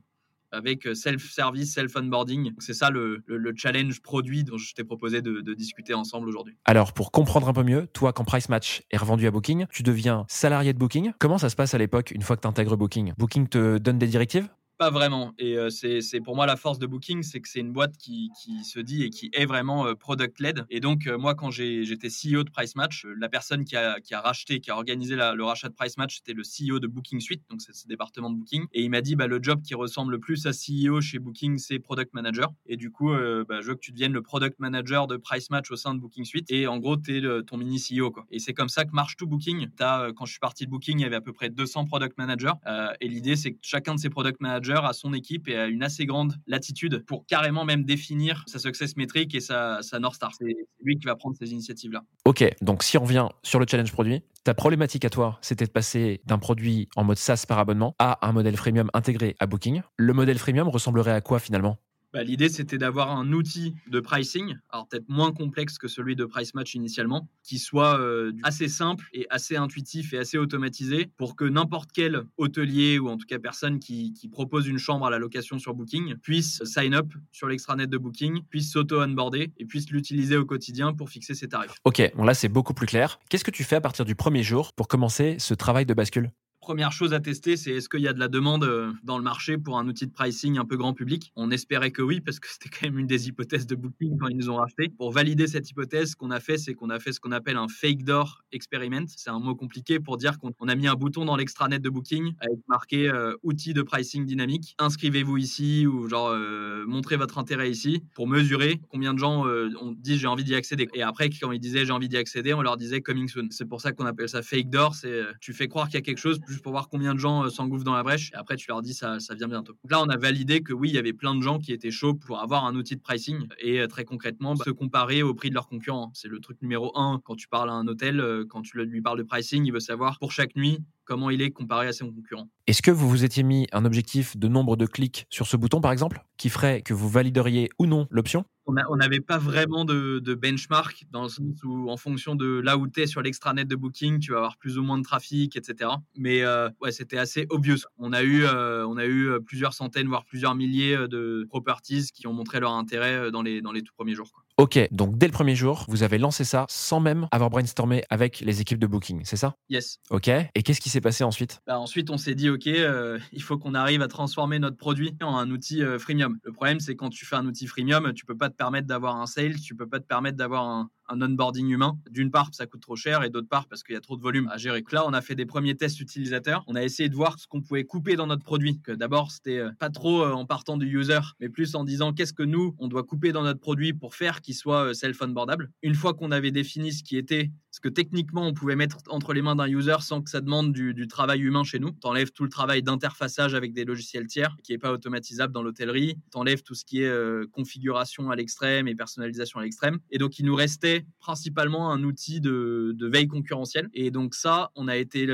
avec 0.54 0.88
self-service, 0.94 1.72
self-onboarding. 1.72 2.52
C'est 2.58 2.74
ça 2.74 2.90
le, 2.90 3.22
challenge 3.56 4.00
produit 4.00 4.44
dont 4.44 4.56
je 4.56 4.74
t'ai 4.74 4.84
proposé 4.84 5.22
de, 5.22 5.40
de, 5.40 5.54
discuter 5.54 5.94
ensemble 5.94 6.28
aujourd'hui. 6.28 6.56
Alors, 6.64 6.92
pour 6.92 7.10
comprendre 7.10 7.48
un 7.48 7.52
peu 7.52 7.62
mieux, 7.62 7.86
toi, 7.88 8.12
quand 8.12 8.24
Price 8.24 8.48
Match 8.48 8.82
est 8.90 8.96
revendu 8.96 9.26
à 9.26 9.30
Booking, 9.30 9.66
tu 9.70 9.82
deviens 9.82 10.24
salarié 10.28 10.72
de 10.72 10.78
Booking. 10.78 11.12
Comment 11.18 11.38
ça 11.38 11.50
se 11.50 11.56
passe 11.56 11.74
à 11.74 11.78
l'époque 11.78 12.10
une 12.10 12.22
fois 12.22 12.36
que 12.36 12.42
tu 12.42 12.48
intègres 12.48 12.76
Booking? 12.76 13.12
Booking 13.18 13.48
te 13.48 13.78
donne 13.78 13.98
des 13.98 14.06
directives? 14.06 14.48
Pas 14.76 14.90
vraiment. 14.90 15.32
Et 15.38 15.56
euh, 15.56 15.70
c'est 15.70 16.20
pour 16.20 16.34
moi 16.34 16.46
la 16.46 16.56
force 16.56 16.78
de 16.78 16.86
Booking, 16.86 17.22
c'est 17.22 17.40
que 17.40 17.48
c'est 17.48 17.60
une 17.60 17.72
boîte 17.72 17.96
qui, 17.96 18.30
qui, 18.42 18.64
se 18.64 18.80
dit 18.80 19.04
et 19.04 19.10
qui 19.10 19.30
est 19.32 19.46
vraiment 19.46 19.86
euh, 19.86 19.94
product-led. 19.94 20.66
Et 20.70 20.80
donc, 20.80 21.06
euh, 21.06 21.16
moi, 21.16 21.34
quand 21.34 21.50
j'étais 21.50 22.08
CEO 22.08 22.42
de 22.44 22.50
Price 22.50 22.74
Match, 22.74 23.06
la 23.18 23.28
personne 23.28 23.64
qui 23.64 23.76
a, 23.76 24.00
qui 24.00 24.14
a, 24.14 24.20
racheté, 24.20 24.60
qui 24.60 24.70
a 24.70 24.74
organisé 24.74 25.16
le 25.16 25.44
rachat 25.44 25.68
de 25.68 25.74
Price 25.74 25.96
Match, 25.96 26.16
c'était 26.16 26.32
le 26.32 26.42
CEO 26.42 26.80
de 26.80 26.86
Booking 26.86 27.20
Suite, 27.20 27.42
donc 27.50 27.62
c'est 27.62 27.74
ce 27.74 27.86
département 27.86 28.30
de 28.30 28.36
Booking. 28.36 28.64
Et 28.72 28.82
il 28.82 28.90
m'a 28.90 29.00
dit, 29.00 29.14
bah, 29.16 29.26
le 29.26 29.38
job 29.40 29.62
qui 29.62 29.74
ressemble 29.74 30.12
le 30.12 30.18
plus 30.18 30.46
à 30.46 30.50
CEO 30.50 31.00
chez 31.00 31.18
Booking, 31.18 31.58
c'est 31.58 31.78
Product 31.78 32.12
Manager. 32.12 32.52
Et 32.66 32.76
du 32.76 32.90
coup, 32.90 33.10
bah, 33.48 33.60
je 33.60 33.68
veux 33.68 33.74
que 33.74 33.80
tu 33.80 33.92
deviennes 33.92 34.12
le 34.12 34.22
Product 34.22 34.58
Manager 34.58 35.06
de 35.06 35.16
Price 35.16 35.50
Match 35.50 35.70
au 35.70 35.76
sein 35.76 35.94
de 35.94 36.00
Booking 36.00 36.24
Suite. 36.24 36.50
Et 36.50 36.66
en 36.66 36.78
gros, 36.78 36.96
tu 36.96 37.18
es 37.18 37.42
ton 37.44 37.56
mini 37.56 37.78
CEO. 37.78 38.10
Quoi. 38.10 38.26
Et 38.30 38.38
c'est 38.38 38.54
comme 38.54 38.68
ça 38.68 38.84
que 38.84 38.92
marche 38.92 39.16
tout 39.16 39.26
Booking. 39.26 39.68
As, 39.80 40.08
quand 40.16 40.24
je 40.24 40.32
suis 40.32 40.40
parti 40.40 40.64
de 40.66 40.70
Booking, 40.70 40.98
il 40.98 41.02
y 41.02 41.06
avait 41.06 41.16
à 41.16 41.20
peu 41.20 41.32
près 41.32 41.50
200 41.50 41.86
Product 41.86 42.16
Managers. 42.18 42.54
et 43.00 43.08
l'idée, 43.08 43.36
c'est 43.36 43.52
que 43.52 43.58
chacun 43.62 43.94
de 43.94 44.00
ces 44.00 44.10
Product 44.10 44.40
Managers 44.40 44.63
a 44.72 44.92
son 44.92 45.12
équipe 45.12 45.48
et 45.48 45.56
a 45.56 45.66
une 45.66 45.82
assez 45.82 46.06
grande 46.06 46.34
latitude 46.46 47.04
pour 47.06 47.26
carrément 47.26 47.64
même 47.64 47.84
définir 47.84 48.44
sa 48.46 48.58
success 48.58 48.96
métrique 48.96 49.34
et 49.34 49.40
sa, 49.40 49.82
sa 49.82 49.98
North 49.98 50.16
Star. 50.16 50.32
C'est 50.38 50.46
lui 50.82 50.98
qui 50.98 51.04
va 51.06 51.16
prendre 51.16 51.36
ces 51.36 51.52
initiatives-là. 51.52 52.02
Ok, 52.24 52.44
donc 52.62 52.82
si 52.82 52.98
on 52.98 53.02
revient 53.02 53.28
sur 53.42 53.58
le 53.58 53.66
challenge 53.68 53.92
produit, 53.92 54.22
ta 54.44 54.54
problématique 54.54 55.04
à 55.04 55.10
toi, 55.10 55.38
c'était 55.40 55.66
de 55.66 55.70
passer 55.70 56.20
d'un 56.26 56.38
produit 56.38 56.88
en 56.96 57.04
mode 57.04 57.18
SaaS 57.18 57.44
par 57.48 57.58
abonnement 57.58 57.94
à 57.98 58.26
un 58.26 58.32
modèle 58.32 58.56
freemium 58.56 58.90
intégré 58.94 59.36
à 59.40 59.46
Booking. 59.46 59.82
Le 59.96 60.12
modèle 60.12 60.38
freemium 60.38 60.68
ressemblerait 60.68 61.12
à 61.12 61.20
quoi 61.20 61.38
finalement? 61.38 61.78
Bah, 62.14 62.22
l'idée, 62.22 62.48
c'était 62.48 62.78
d'avoir 62.78 63.10
un 63.10 63.32
outil 63.32 63.74
de 63.88 63.98
pricing, 63.98 64.54
alors 64.70 64.86
peut-être 64.86 65.08
moins 65.08 65.32
complexe 65.32 65.78
que 65.78 65.88
celui 65.88 66.14
de 66.14 66.24
Price 66.24 66.54
Match 66.54 66.76
initialement, 66.76 67.28
qui 67.42 67.58
soit 67.58 67.98
euh, 67.98 68.30
assez 68.44 68.68
simple 68.68 69.04
et 69.12 69.26
assez 69.30 69.56
intuitif 69.56 70.14
et 70.14 70.18
assez 70.18 70.38
automatisé 70.38 71.10
pour 71.16 71.34
que 71.34 71.44
n'importe 71.44 71.90
quel 71.92 72.22
hôtelier 72.36 73.00
ou 73.00 73.08
en 73.08 73.16
tout 73.16 73.26
cas 73.26 73.40
personne 73.40 73.80
qui, 73.80 74.14
propose 74.30 74.66
une 74.66 74.78
chambre 74.78 75.06
à 75.06 75.10
la 75.10 75.18
location 75.18 75.58
sur 75.58 75.74
Booking 75.74 76.16
puisse 76.16 76.62
sign 76.64 76.94
up 76.94 77.12
sur 77.30 77.46
l'extranet 77.46 77.86
de 77.86 77.98
Booking, 77.98 78.42
puisse 78.48 78.72
s'auto-onboarder 78.72 79.52
et 79.56 79.64
puisse 79.64 79.90
l'utiliser 79.90 80.36
au 80.36 80.44
quotidien 80.44 80.92
pour 80.92 81.10
fixer 81.10 81.34
ses 81.34 81.48
tarifs. 81.48 81.74
Ok, 81.84 82.00
bon 82.16 82.24
là 82.24 82.34
c'est 82.34 82.48
beaucoup 82.48 82.74
plus 82.74 82.86
clair. 82.86 83.18
Qu'est-ce 83.28 83.44
que 83.44 83.50
tu 83.50 83.64
fais 83.64 83.76
à 83.76 83.80
partir 83.80 84.04
du 84.04 84.14
premier 84.14 84.42
jour 84.42 84.72
pour 84.72 84.88
commencer 84.88 85.36
ce 85.38 85.54
travail 85.54 85.84
de 85.84 85.94
bascule? 85.94 86.30
Première 86.64 86.92
chose 86.92 87.12
à 87.12 87.20
tester, 87.20 87.58
c'est 87.58 87.72
est-ce 87.72 87.90
qu'il 87.90 88.00
y 88.00 88.08
a 88.08 88.14
de 88.14 88.18
la 88.18 88.28
demande 88.28 88.64
euh, 88.64 88.90
dans 89.02 89.18
le 89.18 89.22
marché 89.22 89.58
pour 89.58 89.76
un 89.76 89.86
outil 89.86 90.06
de 90.06 90.12
pricing 90.12 90.56
un 90.56 90.64
peu 90.64 90.78
grand 90.78 90.94
public? 90.94 91.30
On 91.36 91.50
espérait 91.50 91.90
que 91.90 92.00
oui, 92.00 92.22
parce 92.22 92.40
que 92.40 92.48
c'était 92.48 92.70
quand 92.70 92.86
même 92.86 92.98
une 92.98 93.06
des 93.06 93.28
hypothèses 93.28 93.66
de 93.66 93.74
Booking 93.74 94.16
quand 94.16 94.28
ils 94.28 94.36
nous 94.38 94.48
ont 94.48 94.56
racheté. 94.56 94.88
Pour 94.96 95.12
valider 95.12 95.46
cette 95.46 95.68
hypothèse, 95.68 96.12
ce 96.12 96.16
qu'on 96.16 96.30
a 96.30 96.40
fait, 96.40 96.56
c'est 96.56 96.72
qu'on 96.72 96.88
a 96.88 96.98
fait 96.98 97.12
ce 97.12 97.20
qu'on 97.20 97.32
appelle 97.32 97.58
un 97.58 97.68
fake 97.68 98.04
door 98.04 98.44
experiment. 98.50 99.04
C'est 99.14 99.28
un 99.28 99.40
mot 99.40 99.54
compliqué 99.54 100.00
pour 100.00 100.16
dire 100.16 100.38
qu'on 100.38 100.66
a 100.66 100.74
mis 100.74 100.86
un 100.86 100.94
bouton 100.94 101.26
dans 101.26 101.36
l'extranet 101.36 101.80
de 101.80 101.90
Booking 101.90 102.32
avec 102.40 102.56
marqué 102.66 103.10
euh, 103.10 103.34
outil 103.42 103.74
de 103.74 103.82
pricing 103.82 104.24
dynamique. 104.24 104.74
Inscrivez-vous 104.78 105.36
ici 105.36 105.86
ou 105.86 106.08
genre 106.08 106.30
euh, 106.30 106.86
montrez 106.86 107.18
votre 107.18 107.36
intérêt 107.36 107.70
ici 107.70 108.02
pour 108.14 108.26
mesurer 108.26 108.80
combien 108.88 109.12
de 109.12 109.18
gens 109.18 109.44
ont 109.44 109.94
dit 109.98 110.16
j'ai 110.16 110.28
envie 110.28 110.44
d'y 110.44 110.54
accéder. 110.54 110.88
Et 110.94 111.02
après, 111.02 111.28
quand 111.28 111.52
ils 111.52 111.60
disaient 111.60 111.84
j'ai 111.84 111.92
envie 111.92 112.08
d'y 112.08 112.16
accéder, 112.16 112.54
on 112.54 112.62
leur 112.62 112.78
disait 112.78 113.02
coming 113.02 113.28
soon. 113.28 113.48
C'est 113.50 113.68
pour 113.68 113.82
ça 113.82 113.92
qu'on 113.92 114.06
appelle 114.06 114.30
ça 114.30 114.40
fake 114.40 114.70
door. 114.70 114.94
C'est 114.94 115.24
tu 115.42 115.52
fais 115.52 115.68
croire 115.68 115.88
qu'il 115.88 115.96
y 115.96 115.98
a 115.98 116.02
quelque 116.02 116.16
chose 116.16 116.40
pour 116.60 116.72
voir 116.72 116.88
combien 116.88 117.14
de 117.14 117.18
gens 117.18 117.44
euh, 117.44 117.48
s'engouffrent 117.48 117.84
dans 117.84 117.94
la 117.94 118.02
brèche. 118.02 118.30
Et 118.32 118.36
après, 118.36 118.56
tu 118.56 118.66
leur 118.68 118.82
dis 118.82 118.94
ça, 118.94 119.20
ça 119.20 119.34
vient 119.34 119.48
bientôt. 119.48 119.74
Là, 119.88 120.02
on 120.02 120.08
a 120.08 120.16
validé 120.16 120.62
que 120.62 120.72
oui, 120.72 120.88
il 120.88 120.94
y 120.94 120.98
avait 120.98 121.12
plein 121.12 121.34
de 121.34 121.42
gens 121.42 121.58
qui 121.58 121.72
étaient 121.72 121.90
chauds 121.90 122.14
pour 122.14 122.40
avoir 122.40 122.64
un 122.64 122.74
outil 122.74 122.96
de 122.96 123.00
pricing 123.00 123.46
et 123.58 123.80
euh, 123.80 123.86
très 123.86 124.04
concrètement 124.04 124.54
bah, 124.54 124.64
se 124.64 124.70
comparer 124.70 125.22
au 125.22 125.34
prix 125.34 125.50
de 125.50 125.54
leurs 125.54 125.68
concurrents. 125.68 126.10
C'est 126.14 126.28
le 126.28 126.40
truc 126.40 126.60
numéro 126.62 126.96
un 126.98 127.20
quand 127.24 127.36
tu 127.36 127.48
parles 127.48 127.70
à 127.70 127.74
un 127.74 127.86
hôtel, 127.86 128.20
euh, 128.20 128.44
quand 128.48 128.62
tu 128.62 128.78
lui 128.78 129.02
parles 129.02 129.18
de 129.18 129.24
pricing, 129.24 129.64
il 129.64 129.72
veut 129.72 129.80
savoir 129.80 130.18
pour 130.18 130.32
chaque 130.32 130.56
nuit 130.56 130.78
comment 131.04 131.30
il 131.30 131.42
est 131.42 131.50
comparé 131.50 131.86
à 131.88 131.92
ses 131.92 132.04
concurrents. 132.04 132.48
Est-ce 132.66 132.82
que 132.82 132.90
vous 132.90 133.08
vous 133.08 133.24
étiez 133.24 133.42
mis 133.42 133.66
un 133.72 133.84
objectif 133.84 134.36
de 134.36 134.48
nombre 134.48 134.76
de 134.76 134.86
clics 134.86 135.26
sur 135.30 135.46
ce 135.46 135.56
bouton, 135.56 135.80
par 135.80 135.92
exemple, 135.92 136.24
qui 136.36 136.48
ferait 136.48 136.82
que 136.82 136.94
vous 136.94 137.08
valideriez 137.08 137.68
ou 137.78 137.86
non 137.86 138.06
l'option? 138.10 138.44
On 138.66 138.96
n'avait 138.96 139.20
pas 139.20 139.36
vraiment 139.36 139.84
de, 139.84 140.34
benchmark 140.34 141.04
dans 141.10 141.24
le 141.24 141.28
sens 141.28 141.62
où, 141.64 141.90
en 141.90 141.98
fonction 141.98 142.34
de 142.34 142.60
là 142.60 142.78
où 142.78 142.88
tu 142.88 143.02
es 143.02 143.06
sur 143.06 143.20
l'extranet 143.20 143.66
de 143.66 143.76
Booking, 143.76 144.20
tu 144.20 144.32
vas 144.32 144.38
avoir 144.38 144.56
plus 144.56 144.78
ou 144.78 144.82
moins 144.82 144.96
de 144.96 145.02
trafic, 145.02 145.54
etc. 145.56 145.90
Mais 146.16 146.42
euh, 146.42 146.70
ouais, 146.80 146.90
c'était 146.90 147.18
assez 147.18 147.46
obvious. 147.50 147.80
On 147.98 148.14
a, 148.14 148.22
eu, 148.22 148.44
euh, 148.44 148.86
on 148.86 148.96
a 148.96 149.04
eu 149.04 149.28
euh, 149.28 149.40
plusieurs 149.40 149.74
centaines, 149.74 150.08
voire 150.08 150.24
plusieurs 150.24 150.54
milliers 150.54 150.96
de 151.08 151.46
properties 151.50 152.10
qui 152.12 152.26
ont 152.26 152.32
montré 152.32 152.58
leur 152.58 152.72
intérêt 152.72 153.30
dans 153.30 153.42
les, 153.42 153.60
dans 153.60 153.72
les 153.72 153.82
tout 153.82 153.92
premiers 153.94 154.14
jours. 154.14 154.43
Ok, 154.56 154.78
donc 154.92 155.18
dès 155.18 155.26
le 155.26 155.32
premier 155.32 155.56
jour, 155.56 155.84
vous 155.88 156.04
avez 156.04 156.16
lancé 156.16 156.44
ça 156.44 156.64
sans 156.68 157.00
même 157.00 157.26
avoir 157.32 157.50
brainstormé 157.50 158.04
avec 158.08 158.38
les 158.38 158.60
équipes 158.60 158.78
de 158.78 158.86
Booking, 158.86 159.22
c'est 159.24 159.36
ça? 159.36 159.56
Yes. 159.68 159.98
Ok, 160.10 160.28
et 160.28 160.62
qu'est-ce 160.62 160.80
qui 160.80 160.90
s'est 160.90 161.00
passé 161.00 161.24
ensuite? 161.24 161.60
Bah, 161.66 161.80
Ensuite, 161.80 162.08
on 162.08 162.18
s'est 162.18 162.36
dit, 162.36 162.48
ok, 162.48 162.68
euh, 162.68 163.18
il 163.32 163.42
faut 163.42 163.58
qu'on 163.58 163.74
arrive 163.74 164.00
à 164.00 164.06
transformer 164.06 164.60
notre 164.60 164.76
produit 164.76 165.12
en 165.22 165.36
un 165.36 165.50
outil 165.50 165.82
euh, 165.82 165.98
freemium. 165.98 166.38
Le 166.44 166.52
problème, 166.52 166.78
c'est 166.78 166.94
quand 166.94 167.10
tu 167.10 167.26
fais 167.26 167.34
un 167.34 167.46
outil 167.46 167.66
freemium, 167.66 168.12
tu 168.14 168.24
peux 168.24 168.36
pas 168.36 168.48
te 168.48 168.54
permettre 168.54 168.86
d'avoir 168.86 169.16
un 169.16 169.26
sales, 169.26 169.60
tu 169.60 169.74
peux 169.74 169.88
pas 169.88 169.98
te 169.98 170.06
permettre 170.06 170.36
d'avoir 170.36 170.68
un, 170.68 170.88
un 171.08 171.20
onboarding 171.20 171.68
humain. 171.68 171.98
D'une 172.10 172.30
part, 172.30 172.50
ça 172.52 172.66
coûte 172.66 172.82
trop 172.82 172.96
cher 172.96 173.22
et 173.22 173.30
d'autre 173.30 173.48
part, 173.48 173.66
parce 173.66 173.82
qu'il 173.82 173.94
y 173.94 173.98
a 173.98 174.00
trop 174.00 174.16
de 174.16 174.22
volume 174.22 174.48
à 174.48 174.56
gérer. 174.56 174.82
Là, 174.92 175.04
on 175.06 175.12
a 175.12 175.20
fait 175.20 175.34
des 175.34 175.46
premiers 175.46 175.76
tests 175.76 176.00
utilisateurs. 176.00 176.62
On 176.66 176.76
a 176.76 176.82
essayé 176.82 177.08
de 177.08 177.14
voir 177.14 177.38
ce 177.38 177.46
qu'on 177.46 177.60
pouvait 177.60 177.84
couper 177.84 178.16
dans 178.16 178.26
notre 178.26 178.44
produit. 178.44 178.80
D'abord, 178.86 179.32
c'était 179.32 179.58
euh, 179.58 179.70
pas 179.78 179.90
trop 179.90 180.22
euh, 180.22 180.32
en 180.32 180.46
partant 180.46 180.76
du 180.76 180.86
user, 180.86 181.20
mais 181.40 181.48
plus 181.48 181.74
en 181.74 181.84
disant 181.84 182.12
qu'est-ce 182.12 182.32
que 182.32 182.42
nous, 182.42 182.76
on 182.78 182.88
doit 182.88 183.02
couper 183.02 183.32
dans 183.32 183.42
notre 183.42 183.60
produit 183.60 183.92
pour 183.92 184.14
faire 184.14 184.40
qu'il 184.40 184.54
soit 184.54 184.90
euh, 184.90 184.94
self-onboardable. 184.94 185.70
Une 185.82 185.94
fois 185.94 186.14
qu'on 186.14 186.30
avait 186.30 186.52
défini 186.52 186.92
ce 186.92 187.02
qui 187.02 187.16
était, 187.16 187.50
ce 187.74 187.80
que 187.80 187.88
techniquement 187.88 188.46
on 188.46 188.54
pouvait 188.54 188.76
mettre 188.76 188.98
entre 189.08 189.32
les 189.32 189.42
mains 189.42 189.56
d'un 189.56 189.66
user 189.66 189.96
sans 189.98 190.22
que 190.22 190.30
ça 190.30 190.40
demande 190.40 190.72
du, 190.72 191.08
travail 191.08 191.40
humain 191.40 191.64
chez 191.64 191.80
nous, 191.80 191.90
t'enlèves 191.90 192.30
tout 192.30 192.44
le 192.44 192.48
travail 192.48 192.84
d'interfaçage 192.84 193.52
avec 193.52 193.72
des 193.72 193.84
logiciels 193.84 194.28
tiers 194.28 194.56
qui 194.62 194.72
est 194.72 194.78
pas 194.78 194.92
automatisable 194.92 195.52
dans 195.52 195.60
l'hôtellerie, 195.60 196.16
t'enlèves 196.30 196.62
tout 196.62 196.76
ce 196.76 196.84
qui 196.84 197.02
est 197.02 197.50
configuration 197.50 198.30
à 198.30 198.36
l'extrême 198.36 198.86
et 198.86 198.94
personnalisation 198.94 199.58
à 199.58 199.64
l'extrême. 199.64 199.98
Et 200.12 200.18
donc, 200.18 200.38
il 200.38 200.46
nous 200.46 200.54
restait 200.54 201.04
principalement 201.18 201.90
un 201.90 202.04
outil 202.04 202.40
de, 202.40 202.96
veille 203.00 203.26
concurrentielle. 203.26 203.90
Et 203.92 204.12
donc 204.12 204.36
ça, 204.36 204.70
on 204.76 204.86
a 204.86 204.96
été 204.96 205.26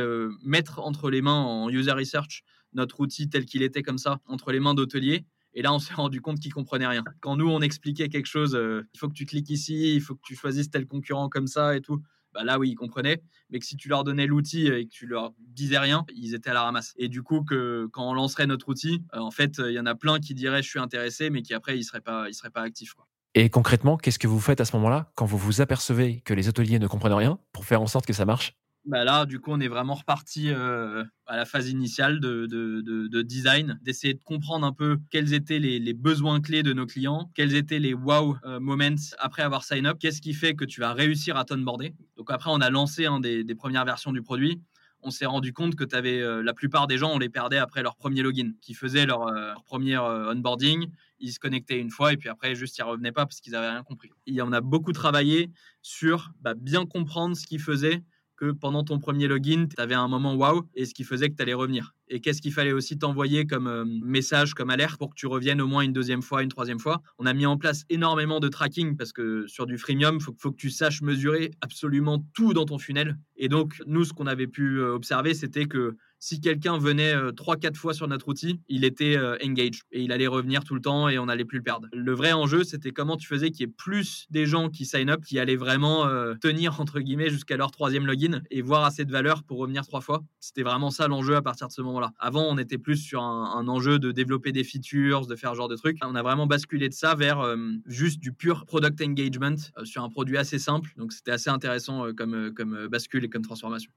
mettre 0.43 0.81
entre 0.81 1.11
les 1.11 1.21
mains 1.21 1.43
en 1.43 1.69
user 1.69 1.93
research 1.93 2.43
notre 2.73 3.01
outil 3.01 3.29
tel 3.29 3.45
qu'il 3.45 3.63
était 3.63 3.83
comme 3.83 3.99
ça 3.99 4.19
entre 4.27 4.51
les 4.51 4.61
mains 4.61 4.75
d'hôteliers. 4.75 5.27
Et 5.53 5.63
là, 5.63 5.75
on 5.75 5.79
s'est 5.79 5.95
rendu 5.95 6.21
compte 6.21 6.39
qu'ils 6.39 6.55
comprenaient 6.55 6.87
rien. 6.87 7.05
Quand 7.21 7.37
nous, 7.37 7.49
on 7.49 7.61
expliquait 7.61 8.09
quelque 8.09 8.27
chose, 8.27 8.55
euh, 8.55 8.83
il 8.95 8.99
faut 8.99 9.09
que 9.09 9.15
tu 9.15 9.27
cliques 9.27 9.51
ici, 9.51 9.95
il 9.95 10.01
faut 10.01 10.15
que 10.15 10.23
tu 10.23 10.37
choisisses 10.37 10.71
tel 10.71 10.87
concurrent 10.87 11.29
comme 11.29 11.49
ça 11.49 11.77
et 11.77 11.81
tout. 11.81 12.01
Bah 12.33 12.45
là, 12.45 12.59
oui, 12.59 12.71
ils 12.71 12.75
comprenaient. 12.75 13.23
Mais 13.51 13.59
que 13.59 13.67
si 13.67 13.77
tu 13.77 13.89
leur 13.89 14.05
donnais 14.05 14.27
l'outil 14.27 14.67
et 14.67 14.87
que 14.87 14.91
tu 14.91 15.07
leur 15.07 15.33
disais 15.39 15.79
rien, 15.79 16.05
ils 16.15 16.35
étaient 16.35 16.51
à 16.51 16.55
la 16.55 16.63
ramasse. 16.63 16.95
Et 16.97 17.09
du 17.09 17.23
coup, 17.23 17.43
que 17.43 17.89
quand 17.93 18.09
on 18.09 18.15
lancerait 18.15 18.47
notre 18.47 18.69
outil, 18.69 19.03
euh, 19.15 19.19
en 19.19 19.31
fait, 19.31 19.59
il 19.59 19.73
y 19.73 19.81
en 19.81 19.87
a 19.87 19.95
plein 19.95 20.21
qui 20.21 20.35
diraient 20.35 20.63
je 20.63 20.69
suis 20.69 20.79
intéressé, 20.79 21.31
mais 21.31 21.43
qui 21.43 21.55
après, 21.55 21.77
ils 21.77 21.85
seraient 21.85 22.01
pas, 22.01 22.29
ils 22.29 22.35
seraient 22.35 22.51
pas 22.51 22.63
actifs. 22.63 22.95
Quoi. 22.95 23.07
Et 23.35 23.49
concrètement, 23.49 23.97
qu'est-ce 23.97 24.19
que 24.19 24.27
vous 24.27 24.41
faites 24.41 24.61
à 24.61 24.65
ce 24.65 24.75
moment-là 24.77 25.13
quand 25.15 25.25
vous 25.25 25.39
vous 25.39 25.61
apercevez 25.61 26.21
que 26.23 26.35
les 26.35 26.49
hôteliers 26.49 26.79
ne 26.79 26.89
comprennent 26.89 27.13
rien 27.13 27.39
pour 27.53 27.65
faire 27.65 27.81
en 27.81 27.87
sorte 27.87 28.07
que 28.07 28.13
ça 28.13 28.25
marche? 28.25 28.57
Bah 28.87 29.05
là, 29.05 29.27
du 29.27 29.41
coup, 29.41 29.51
on 29.53 29.61
est 29.61 29.69
vraiment 29.69 29.95
reparti 29.95 30.49
euh, 30.49 31.05
à 31.27 31.37
la 31.37 31.45
phase 31.45 31.69
initiale 31.69 32.19
de, 32.19 32.47
de, 32.47 33.23
design, 33.23 33.79
d'essayer 33.83 34.15
de 34.15 34.23
comprendre 34.25 34.67
un 34.67 34.73
peu 34.73 34.99
quels 35.11 35.35
étaient 35.35 35.59
les, 35.59 35.93
besoins 35.93 36.41
clés 36.41 36.63
de 36.63 36.73
nos 36.73 36.87
clients, 36.87 37.31
quels 37.35 37.55
étaient 37.55 37.79
les 37.79 37.93
wow 37.93 38.37
euh, 38.45 38.59
moments 38.59 38.97
après 39.19 39.43
avoir 39.43 39.65
sign 39.65 39.87
up, 39.87 39.99
qu'est-ce 40.01 40.23
qui 40.23 40.33
fait 40.33 40.55
que 40.55 40.65
tu 40.65 40.81
vas 40.81 40.95
réussir 40.95 41.37
à 41.37 41.45
t'onboarder? 41.45 41.95
Donc 42.21 42.31
après, 42.31 42.51
on 42.53 42.61
a 42.61 42.69
lancé 42.69 43.07
un 43.07 43.19
des, 43.19 43.55
premières 43.55 43.87
versions 43.87 44.13
du 44.13 44.21
produit 44.21 44.61
on 45.03 45.11
s'est 45.11 45.25
rendu 45.25 45.55
compte 45.55 45.77
que 45.77 45.97
avais, 45.97 46.21
euh, 46.21 46.43
la 46.43 46.53
plupart 46.53 46.87
des 46.87 46.99
gens, 46.99 47.11
on 47.11 47.19
les 47.19 47.31
perdait 47.31 47.57
après 47.57 47.83
leur 47.83 47.97
premier 47.97 48.21
login, 48.21 48.53
qui 48.61 48.75
faisaient 48.75 49.07
leur, 49.07 49.29
euh, 49.29 49.55
premier 49.65 49.97
euh, 49.97 50.31
onboarding. 50.31 50.91
Ils 51.21 51.33
se 51.33 51.39
connectaient 51.39 51.79
une 51.79 51.89
fois 51.89 52.13
et 52.13 52.19
puis 52.19 52.29
après, 52.29 52.55
juste, 52.55 52.77
ils 52.77 52.83
revenaient 52.83 53.11
pas 53.11 53.25
parce 53.25 53.41
qu'ils 53.41 53.55
n'avaient 53.55 53.71
rien 53.71 53.83
compris. 53.83 54.11
Et 54.27 54.43
on 54.43 54.53
a 54.53 54.61
beaucoup 54.61 54.93
travaillé 54.93 55.51
sur 55.81 56.33
bah, 56.43 56.53
bien 56.53 56.85
comprendre 56.85 57.35
ce 57.35 57.47
qui 57.47 57.59
faisait 57.59 58.05
que 58.37 58.51
pendant 58.51 58.85
ton 58.85 58.99
premier 58.99 59.27
login, 59.27 59.69
tu 59.75 59.81
avais 59.81 59.95
un 59.95 60.07
moment 60.07 60.35
wow 60.35 60.69
et 60.75 60.85
ce 60.85 60.93
qui 60.93 61.05
faisait 61.05 61.31
que 61.31 61.37
tu 61.37 61.41
allais 61.41 61.55
revenir. 61.55 61.95
Et 62.11 62.21
qu'est-ce 62.21 62.43
qu'il 62.43 62.53
fallait 62.53 62.73
aussi 62.73 62.99
t'envoyer 62.99 63.47
comme 63.47 63.69
euh, 63.69 63.85
message, 63.87 64.55
comme 64.55 64.69
alerte 64.69 64.99
pour 64.99 65.11
que 65.11 65.15
tu 65.15 65.27
reviennes 65.27 65.61
au 65.61 65.67
moins 65.67 65.83
une 65.83 65.93
deuxième 65.93 66.23
fois, 66.23 66.43
une 66.43 66.49
troisième 66.49 66.81
fois? 66.81 67.01
On 67.19 67.27
a 67.27 67.33
mis 67.33 67.47
en 67.47 67.57
place 67.57 67.85
énormément 67.89 68.41
de 68.41 68.49
tracking 68.49 68.97
parce 68.97 69.13
que 69.13 69.47
sur 69.47 69.67
du 69.67 69.79
freemium, 69.79 70.17
il 70.17 70.23
faut, 70.23 70.51
que 70.51 70.57
tu 70.57 70.71
saches 70.71 71.03
mesurer 71.03 71.53
absolument 71.61 72.27
tout 72.35 72.53
dans 72.53 72.65
ton 72.65 72.79
funnel. 72.79 73.17
Et 73.37 73.49
donc, 73.49 73.81
nous, 73.87 74.05
ce 74.05 74.13
qu'on 74.13 74.27
avait 74.27 74.49
pu 74.49 74.81
euh, 74.81 74.95
observer, 74.95 75.35
c'était 75.35 75.67
que 75.67 75.97
si 76.19 76.41
quelqu'un 76.41 76.77
venait 76.77 77.15
3-4 77.15 77.67
euh, 77.67 77.75
fois 77.75 77.95
sur 77.95 78.07
notre 78.07 78.29
outil, 78.29 78.61
il 78.69 78.85
était 78.85 79.17
engaged 79.43 79.85
et 79.91 80.03
il 80.03 80.13
allait 80.13 80.27
revenir 80.27 80.65
tout 80.65 80.75
le 80.75 80.83
temps 80.83 81.09
et 81.09 81.19
on 81.19 81.27
n'allait 81.27 81.47
plus 81.47 81.57
le 81.59 81.65
perdre. 81.65 81.89
Le 81.95 82.13
vrai 82.13 82.33
enjeu, 82.33 82.63
c'était 82.63 82.91
comment 82.91 83.17
tu 83.17 83.27
faisais 83.27 83.51
qu'il 83.51 83.61
y 83.61 83.71
ait 83.71 83.73
plus 83.75 84.27
des 84.29 84.45
gens 84.45 84.69
qui 84.69 84.85
sign 84.85 85.09
up, 85.09 85.23
qui 85.25 85.39
allaient 85.39 85.57
vraiment 85.57 86.07
tenir 86.43 86.79
entre 86.79 87.01
guillemets 87.01 87.31
jusqu'à 87.31 87.57
leur 87.57 87.71
troisième 87.71 88.05
login 88.05 88.43
et 88.51 88.61
voir 88.61 88.85
assez 88.85 89.07
de 89.07 89.13
valeur 89.13 89.45
pour 89.45 89.57
revenir 89.61 89.87
trois 89.87 90.03
fois. 90.03 90.23
C'était 90.41 90.63
vraiment 90.63 90.91
ça 90.91 91.09
l'enjeu 91.09 91.37
à 91.37 91.43
partir 91.43 91.69
de 91.69 91.73
ce 91.73 91.81
moment-là. 91.81 92.00
Avant, 92.19 92.45
on 92.49 92.59
était 92.59 92.79
plus 92.79 92.97
sur 92.97 93.23
un, 93.23 93.69
enjeu 93.69 93.99
de 93.99 94.13
développer 94.13 94.53
des 94.53 94.65
features, 94.65 95.27
de 95.27 95.37
faire 95.37 95.53
ce 95.53 95.57
genre 95.57 95.69
de 95.69 95.77
trucs. 95.77 95.99
On 96.03 96.15
a 96.15 96.23
vraiment 96.23 96.47
basculé 96.47 96.89
de 96.89 96.95
ça 96.95 97.15
vers 97.15 97.45
juste 97.87 98.21
du 98.21 98.33
pur 98.33 98.65
product 98.67 99.01
engagement 99.01 99.57
sur 99.85 100.03
un 100.03 100.09
produit 100.09 100.39
assez 100.39 100.59
simple. 100.59 100.91
Donc 100.97 101.13
c'était 101.13 101.33
assez 101.33 101.51
intéressant 101.51 102.13
comme, 102.15 102.53
comme 102.55 102.89
bascule 102.89 103.25
et 103.25 103.29
comme 103.29 103.43
transformation. 103.43 103.91